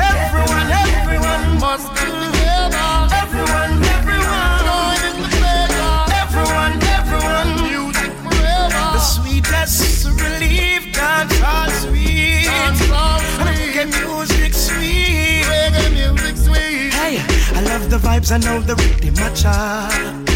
Everyone, 0.00 0.70
everyone 0.72 1.60
must 1.60 1.86
come 1.96 2.32
together. 2.32 2.88
Everyone, 3.12 3.76
everyone. 3.84 4.56
Join 4.64 5.00
in 5.08 5.16
the 5.20 5.28
pleasure. 5.36 5.96
Everyone, 6.22 6.74
everyone. 6.96 7.48
Music 7.68 8.12
forever. 8.24 8.84
The 8.96 9.00
sweetest 9.00 10.06
relief, 10.24 10.94
dance 10.94 11.42
all 11.42 11.68
sweet. 11.82 12.44
Dance 12.48 12.90
all 12.90 13.20
sweet. 13.20 13.52
Reggae 13.52 13.84
music 14.00 14.54
sweet. 14.54 15.44
Reggae 15.44 15.92
music 15.92 16.36
sweet. 16.36 16.92
Hey, 16.94 17.20
I 17.54 17.60
love 17.62 17.90
the 17.90 17.98
vibes, 17.98 18.32
I 18.32 18.38
know 18.38 18.60
the 18.60 18.76
rhythm, 18.76 19.14
my 19.20 19.28
child. 19.34 20.28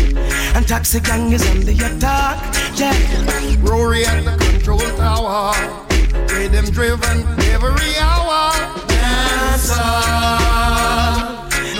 And 0.54 0.68
Taxi 0.68 1.00
Gang 1.00 1.32
is 1.32 1.48
on 1.50 1.60
the 1.60 1.72
attack, 1.72 2.36
yeah. 2.76 2.92
Rory 3.62 4.04
at 4.04 4.22
the 4.22 4.36
control 4.44 4.80
tower. 4.98 5.93
Rhythm 6.44 6.66
driven 6.72 7.24
every 7.54 7.96
hour. 8.00 8.52
Dancer, 8.86 9.80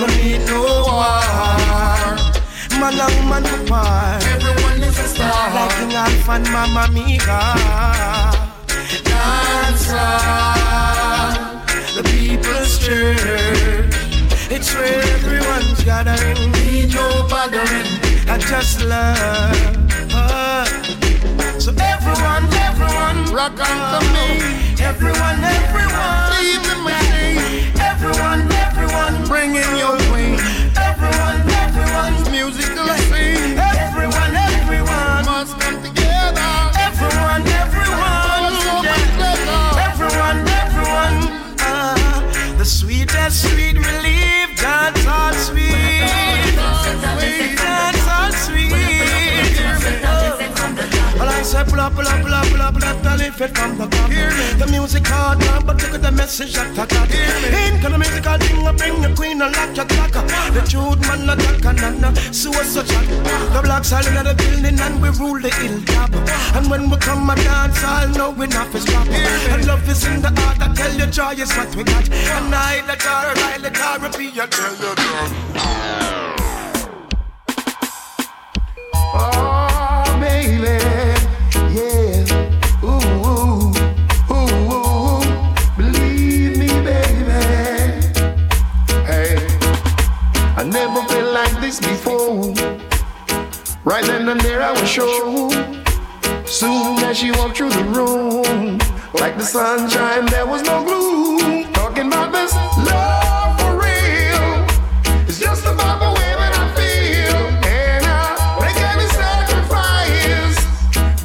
no 0.01 0.07
need 0.17 0.41
no 0.49 0.63
war. 0.89 1.21
Man 2.81 2.99
and 2.99 3.15
woman 3.21 3.45
apart. 3.45 4.25
Everyone 4.25 4.83
is 4.83 4.99
a 4.99 5.09
star. 5.09 5.53
Like 5.53 5.71
King 5.77 5.93
Alpha 5.93 6.33
and 6.33 6.51
Mama 6.51 6.87
Miga. 6.97 7.43
Dancer, 9.05 10.17
the 11.97 12.03
people's 12.09 12.79
church. 12.79 13.95
It's 14.51 14.75
where 14.75 15.03
everyone's 15.17 15.85
gathering. 15.85 16.53
Need 16.53 16.95
no 16.95 17.27
bothering. 17.29 18.01
I 18.31 18.39
just 18.39 18.81
love. 18.83 20.04
So 21.65 21.73
everyone, 21.73 22.45
everyone, 22.69 23.33
Rock 23.33 23.59
on 23.59 23.79
to 23.93 24.01
me. 24.13 24.29
everyone, 24.85 25.41
everyone, 25.41 26.29
Leave 26.37 26.63
the 26.69 26.77
machine. 26.85 27.73
everyone, 27.81 28.43
everyone, 28.53 29.15
Bring 29.27 29.55
in 29.55 29.71
your 29.83 29.97
queen. 30.13 30.37
everyone, 30.77 31.41
everyone, 31.65 32.15
Musical 32.31 32.87
scene. 33.09 33.57
everyone, 33.57 34.35
everyone, 34.37 35.25
Must 35.25 35.59
come 35.59 35.81
together. 35.83 36.53
everyone, 36.87 37.43
everyone, 37.49 38.53
So 38.61 38.75
much 38.85 39.09
pleasure. 39.17 39.65
everyone, 39.89 40.39
everyone. 40.61 41.17
Ah, 41.61 42.55
the 42.59 42.65
sweetest 42.67 43.41
sweet 43.49 43.77
relief, 43.79 44.49
that's 44.61 45.07
all 45.07 45.33
sweet, 45.33 45.74
say 51.45 51.63
pull 51.65 51.81
up, 51.81 51.93
pull 51.95 52.07
up, 52.07 52.21
pull 52.23 52.33
up, 52.33 52.47
pull 52.49 52.63
up, 52.63 52.75
pull 52.75 52.85
up, 52.85 53.03
the 53.03 53.17
lift 53.19 53.41
it 53.41 53.57
from 53.57 53.77
the 53.77 53.87
top. 53.87 54.11
The 54.59 54.67
music 54.71 55.07
hard 55.07 55.39
now, 55.41 55.61
but 55.61 55.81
look 55.83 55.95
at 55.95 56.03
the 56.03 56.11
message 56.11 56.55
that 56.55 56.79
I 56.79 56.87
got. 56.87 57.13
Ain't 57.13 57.83
gonna 57.83 57.99
musical 57.99 58.39
thing, 58.39 58.67
I 58.67 58.73
bring 58.73 59.03
the 59.03 59.13
queen 59.15 59.43
and 59.43 59.53
lock 59.53 59.77
your 59.77 59.85
clock. 59.85 60.13
The 60.57 60.63
truth 60.65 61.01
man, 61.07 61.27
not 61.27 61.39
talk 61.39 61.83
and 61.85 62.01
none, 62.01 62.17
so 62.33 62.51
such 62.51 62.91
a 62.91 63.01
The 63.53 63.61
blacks 63.63 63.93
all 63.93 64.07
in 64.07 64.15
the 64.25 64.35
building 64.35 64.81
and 64.81 65.03
we 65.03 65.09
rule 65.21 65.41
the 65.41 65.51
hilltop. 65.51 66.15
And 66.57 66.71
when 66.71 66.89
we 66.89 66.97
come 66.97 67.29
and 67.29 67.41
dance, 67.45 67.85
I'll 67.85 68.09
know 68.09 68.43
enough 68.43 68.75
is 68.75 68.87
pop. 68.87 69.07
And 69.07 69.67
love 69.67 69.89
is 69.89 70.05
in 70.07 70.23
the 70.23 70.33
heart, 70.41 70.61
I 70.63 70.75
tell 70.75 70.95
you 70.95 71.07
joy 71.07 71.35
is 71.37 71.53
what 71.53 71.75
we 71.77 71.85
got. 71.85 72.09
And 72.09 72.55
I, 72.55 72.81
the 72.89 72.97
car, 72.97 73.33
I, 73.37 73.59
the 73.59 73.71
car, 73.71 73.99
repeat, 74.01 74.39
I 74.39 74.47
tell 74.47 74.75
you 74.81 74.95
Oh, 79.17 80.19
baby. 80.21 80.94
Right 93.85 94.03
then 94.07 94.27
and 94.31 94.41
there 94.41 94.63
I 94.63 94.73
was 94.73 94.89
sure. 94.89 95.51
Soon 96.47 97.05
as 97.05 97.19
she 97.19 97.33
walked 97.33 97.59
through 97.59 97.69
the 97.69 97.85
room, 97.85 98.79
like 99.21 99.37
the 99.37 99.45
sunshine, 99.45 100.25
there 100.25 100.47
was 100.47 100.63
no 100.63 100.83
gloom. 100.83 101.71
Talking 101.75 102.07
about 102.07 102.33
this 102.33 102.55
love 102.55 103.61
for 103.61 103.73
real. 103.77 104.65
It's 105.29 105.39
just 105.39 105.67
about 105.67 106.01
the 106.01 106.19
way 106.19 106.33
that 106.33 106.53
I 106.57 106.65
feel. 106.81 107.37
And 107.69 108.07
I'll 108.07 108.59
make 108.63 108.81
any 108.81 109.07
sacrifice 109.21 110.57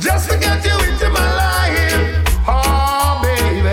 just 0.03 0.29
to 0.29 0.37
get 0.37 0.59
you 0.65 0.75
into 0.91 1.09
my 1.11 1.27
life. 1.39 2.43
Oh, 2.45 3.21
baby, 3.23 3.69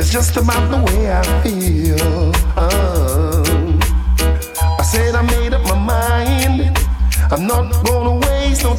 it's 0.00 0.10
just 0.10 0.36
about 0.36 0.68
the 0.68 0.78
way 0.90 1.12
I 1.12 1.22
feel. 1.44 2.32
Uh, 2.56 3.44
I 4.80 4.82
said 4.82 5.14
I 5.14 5.22
made 5.22 5.54
up 5.54 5.62
my 5.62 5.78
mind. 5.78 6.76
I'm 7.30 7.46
not 7.46 7.84
going 7.84 7.95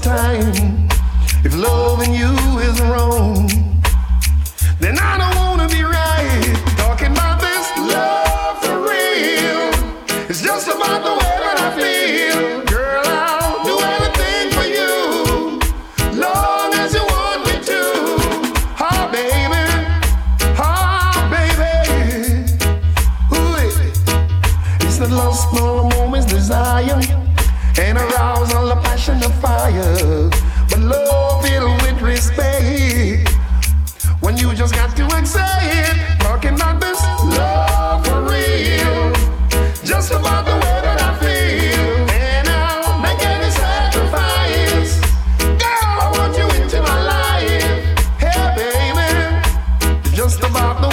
time. 0.02 0.88
If 1.44 1.56
loving 1.56 2.14
you 2.14 2.34
is 2.60 2.82
wrong, 2.82 3.48
then 4.80 4.98
I 5.00 5.18
don't 5.18 5.36
want. 5.36 5.57
passion 29.08 29.24
of 29.24 29.34
fire, 29.42 30.30
but 30.70 30.80
love 30.80 31.46
filled 31.46 31.82
with 31.82 32.02
respect. 32.02 33.30
When 34.20 34.36
you 34.38 34.54
just 34.54 34.74
got 34.74 34.96
to 34.98 35.06
accept, 35.18 36.22
talking 36.22 36.56
about 36.56 36.82
this 36.82 37.02
love 37.38 38.06
for 38.06 38.22
real, 38.24 39.14
just 39.84 40.12
about 40.12 40.46
the 40.46 40.56
way 40.56 40.80
that 40.84 41.00
I 41.02 41.18
feel. 41.20 42.10
And 42.12 42.50
I'll 42.50 43.00
make 43.00 43.22
any 43.24 43.50
sacrifice. 43.52 45.00
Girl, 45.40 46.02
I 46.04 46.12
want 46.18 46.38
you 46.38 46.48
into 46.62 46.82
my 46.82 47.02
life. 47.14 47.64
Hey, 48.20 48.56
baby, 48.58 50.16
just 50.16 50.40
about 50.40 50.82
the 50.82 50.87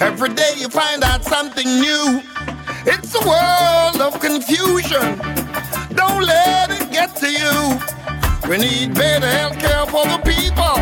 Every 0.00 0.28
day 0.28 0.52
you 0.56 0.68
find 0.68 1.02
out 1.02 1.24
something 1.24 1.66
new. 1.66 2.22
It's 2.86 3.12
a 3.16 3.26
world 3.26 4.00
of 4.00 4.20
confusion. 4.20 5.18
Don't 5.94 6.22
let 6.22 6.70
it 6.70 6.92
get 6.92 7.16
to 7.16 7.28
you. 7.28 7.78
We 8.48 8.58
need 8.58 8.94
better 8.94 9.26
health 9.26 9.58
care 9.58 9.86
for 9.86 10.04
the 10.06 10.18
people. 10.22 10.76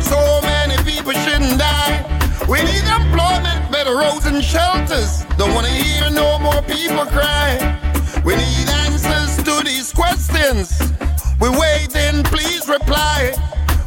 So 0.00 0.18
many 0.42 0.76
people 0.84 1.12
shouldn't 1.12 1.58
die. 1.58 1.98
We 2.48 2.62
need 2.62 2.86
employment, 2.86 3.72
better 3.72 3.96
roads 3.96 4.26
and 4.26 4.42
shelters. 4.42 5.24
Don't 5.36 5.52
wanna 5.52 5.68
hear 5.68 6.08
no 6.10 6.38
more 6.38 6.62
people 6.62 7.04
cry. 7.06 7.58
We 8.24 8.36
need 8.36 8.68
answers 8.86 9.42
to 9.42 9.64
these 9.64 9.92
questions. 9.92 10.80
We're 11.40 11.58
waiting, 11.58 12.22
please 12.22 12.68
reply. 12.68 13.34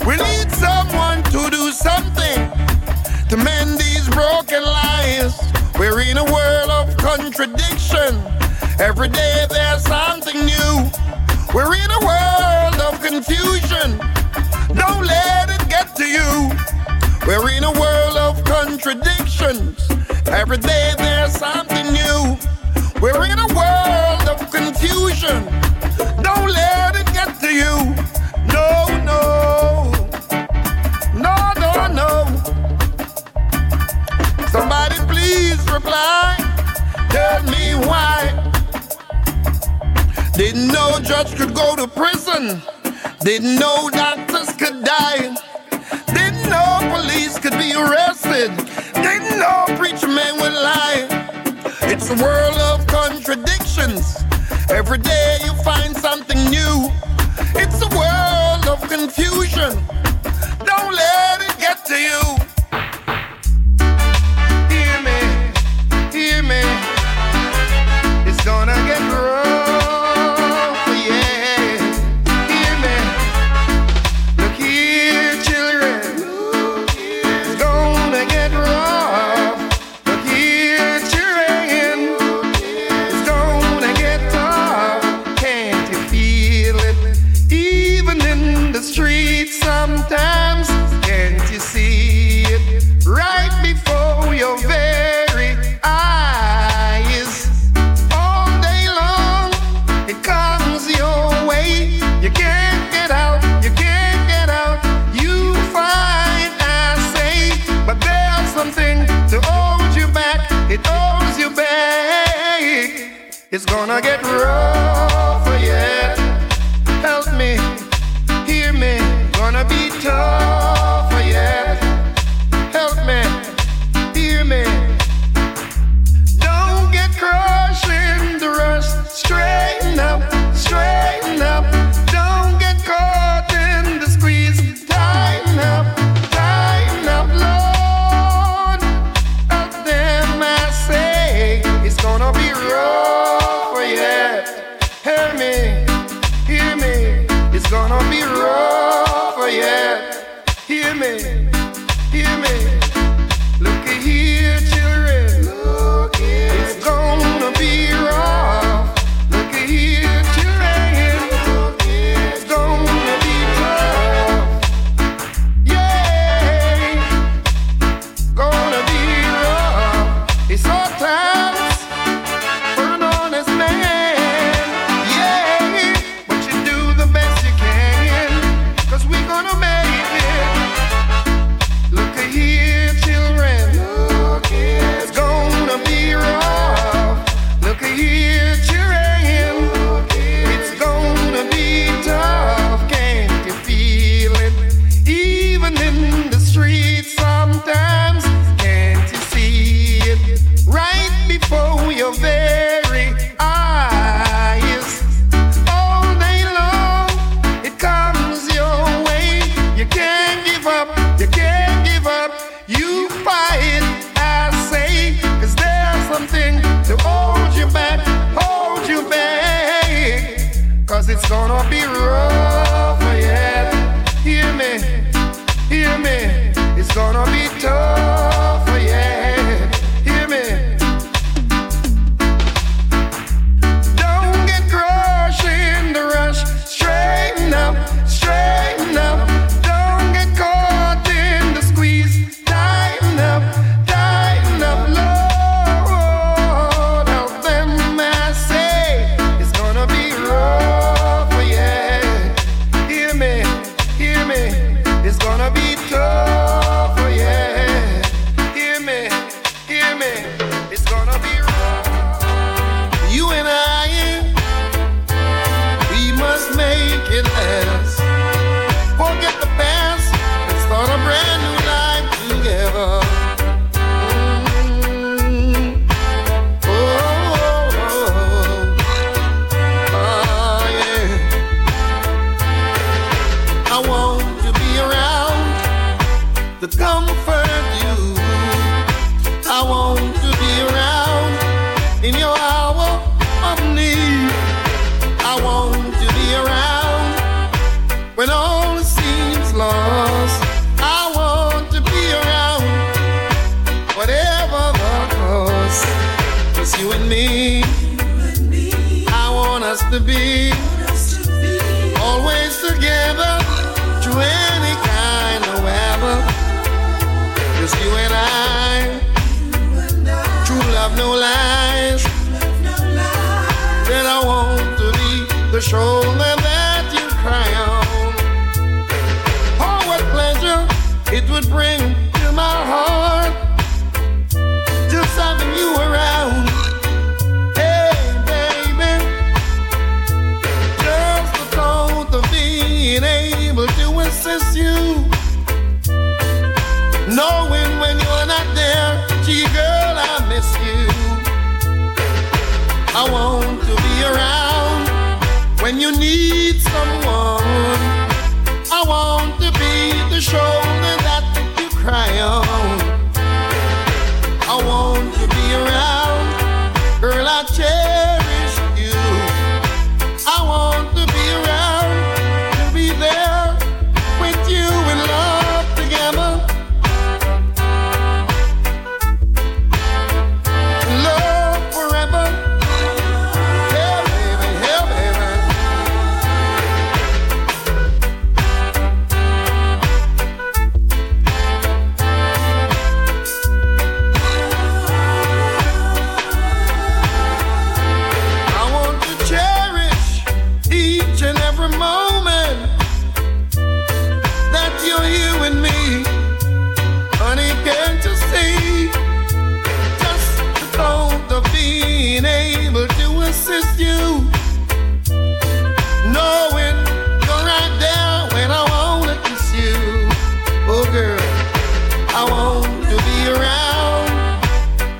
We 0.05 0.17
need 0.17 0.51
someone 0.51 1.23
to 1.31 1.49
do 1.49 1.71
something 1.71 2.51
to 3.29 3.37
mend 3.37 3.79
these 3.79 3.94
broken 4.15 4.63
lives. 4.63 5.35
We're 5.77 5.99
in 5.99 6.17
a 6.17 6.23
world 6.23 6.69
of 6.69 6.95
contradiction. 6.95 8.15
Every 8.79 9.09
day 9.09 9.45
there's 9.49 9.83
something 9.83 10.39
new. 10.39 10.89
We're 11.53 11.75
in 11.75 11.91
a 11.91 12.01
world 12.09 12.79
of 12.87 12.93
confusion. 13.03 13.99
Don't 14.73 15.05
let 15.05 15.49
it 15.55 15.67
get 15.67 15.97
to 15.97 16.05
you. 16.07 16.49
We're 17.27 17.49
in 17.57 17.65
a 17.65 17.73
world 17.73 18.15
of 18.15 18.41
contradictions. 18.45 19.85
Every 20.27 20.59
day 20.59 20.93
there's 20.97 21.33
something 21.33 21.85
new. 21.91 22.37
We're 23.01 23.25
in 23.25 23.37
a 23.37 23.49
world 23.59 24.25
of 24.31 24.39
confusion. 24.49 25.43
Don't 26.23 26.49
let 26.61 26.95
it 26.95 27.07
get 27.11 27.37
to 27.41 27.51
you. 27.53 27.75
No. 28.53 28.85
No, 29.03 29.44
reply. 35.75 36.37
Tell 37.09 37.43
me 37.43 37.75
why. 37.85 38.19
Didn't 40.33 40.67
know 40.67 40.99
judge 41.01 41.35
could 41.35 41.53
go 41.53 41.75
to 41.75 41.85
prison. 41.85 42.61
Didn't 43.19 43.59
know 43.59 43.89
doctors 43.89 44.53
could 44.55 44.85
die. 44.85 45.35
Didn't 46.13 46.49
know 46.49 46.71
police 46.95 47.37
could 47.39 47.57
be 47.63 47.73
arrested. 47.73 48.51
Didn't 49.05 49.37
know 49.37 49.65
preacher 49.77 50.07
man 50.07 50.35
would 50.39 50.53
lie. 50.53 51.07
It's 51.91 52.09
a 52.09 52.17
world 52.23 52.57
of 52.71 52.87
contradictions. 52.87 54.23
Every 54.69 54.99
day 54.99 55.39
you 55.43 55.53
find 55.63 55.93
something 55.97 56.41
new. 56.57 56.89
It's 57.61 57.81
a 57.81 57.91
world 57.99 58.63
of 58.73 58.79
confusion. 58.87 59.73
Don't 60.69 60.93
let 60.93 61.41
it 61.41 61.55
get 61.59 61.85
to 61.87 61.97
you. 61.99 62.54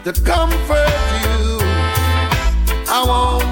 To 0.06 0.22
comfort 0.22 0.94
you. 1.24 1.58
I 2.88 3.04
want 3.08 3.45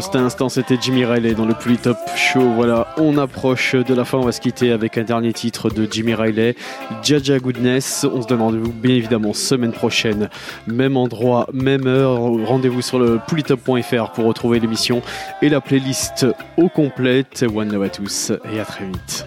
C'était 0.00 0.48
c'était 0.48 0.78
Jimmy 0.80 1.04
Riley 1.04 1.34
dans 1.34 1.44
le 1.44 1.52
politop 1.52 1.98
Show. 2.16 2.40
Voilà, 2.40 2.86
on 2.96 3.18
approche 3.18 3.74
de 3.74 3.92
la 3.92 4.06
fin. 4.06 4.16
On 4.16 4.22
va 4.22 4.32
se 4.32 4.40
quitter 4.40 4.72
avec 4.72 4.96
un 4.96 5.04
dernier 5.04 5.34
titre 5.34 5.68
de 5.68 5.86
Jimmy 5.90 6.14
Riley, 6.14 6.56
Jaja 7.02 7.38
Goodness. 7.38 8.06
On 8.10 8.22
se 8.22 8.26
donne 8.26 8.40
rendez-vous 8.40 8.72
bien 8.72 8.94
évidemment 8.94 9.34
semaine 9.34 9.72
prochaine, 9.72 10.30
même 10.66 10.96
endroit, 10.96 11.48
même 11.52 11.86
heure. 11.86 12.18
Rendez-vous 12.46 12.80
sur 12.80 12.98
le 12.98 13.20
poulitop.fr 13.28 14.12
pour 14.12 14.24
retrouver 14.24 14.58
l'émission 14.58 15.02
et 15.42 15.50
la 15.50 15.60
playlist 15.60 16.26
au 16.56 16.70
complète. 16.70 17.44
One 17.54 17.70
love 17.70 17.82
à 17.82 17.90
tous 17.90 18.32
et 18.54 18.60
à 18.60 18.64
très 18.64 18.86
vite. 18.86 19.26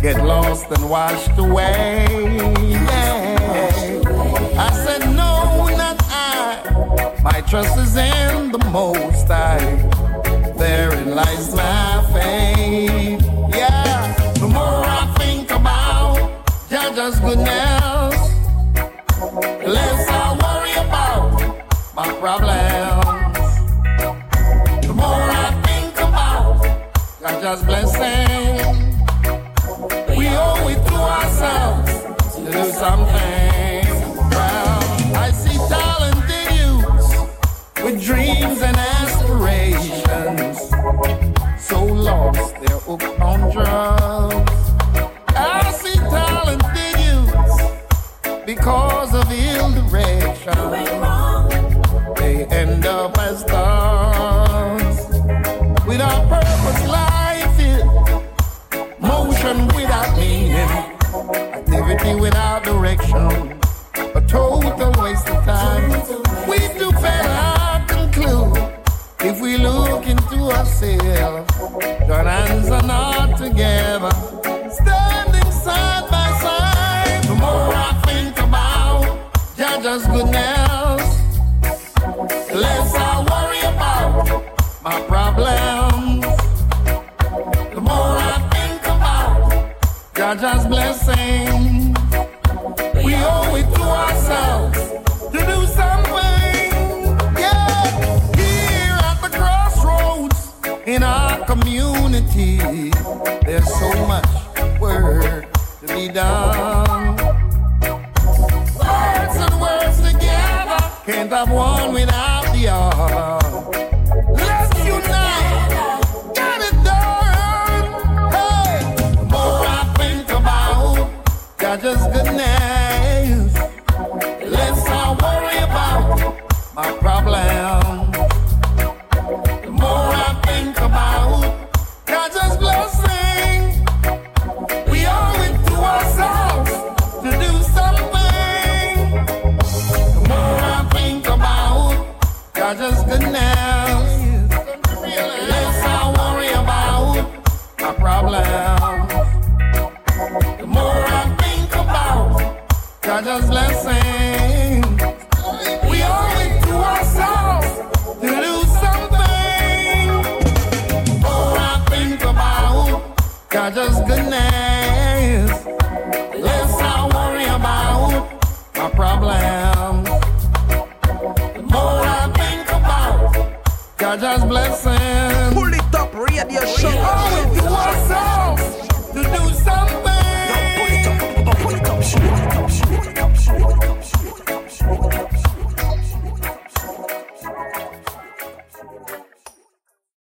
get 0.00 0.24
lost 0.24 0.70
and 0.70 0.88
washed 0.88 1.36
away. 1.38 2.06
Yeah. 2.70 4.02
I 4.56 4.70
said, 4.84 5.00
No, 5.14 5.66
not 5.76 5.96
I. 6.04 7.20
My 7.22 7.40
trust 7.42 7.76
is 7.78 7.96
in 7.96 8.52
the 8.52 8.58
Most 8.70 9.26
High. 9.26 9.58
Therein 10.56 11.14
lies 11.14 11.54
my 11.54 12.04
faith. 12.12 13.22
Yeah. 13.54 14.14
The 14.34 14.48
more 14.48 14.84
I 14.84 15.14
think 15.18 15.50
about 15.50 16.44
Jah's 16.68 17.18
goodness, 17.20 18.14
less 19.66 20.08
I 20.08 20.22
worry 20.42 20.74
about 20.86 21.30
my 21.94 22.08
problems. 22.20 23.26
The 24.86 24.94
more 24.94 25.28
I 25.44 25.62
think 25.66 25.94
about 25.96 26.62
Jah's 27.42 27.62
blessings. 27.64 28.47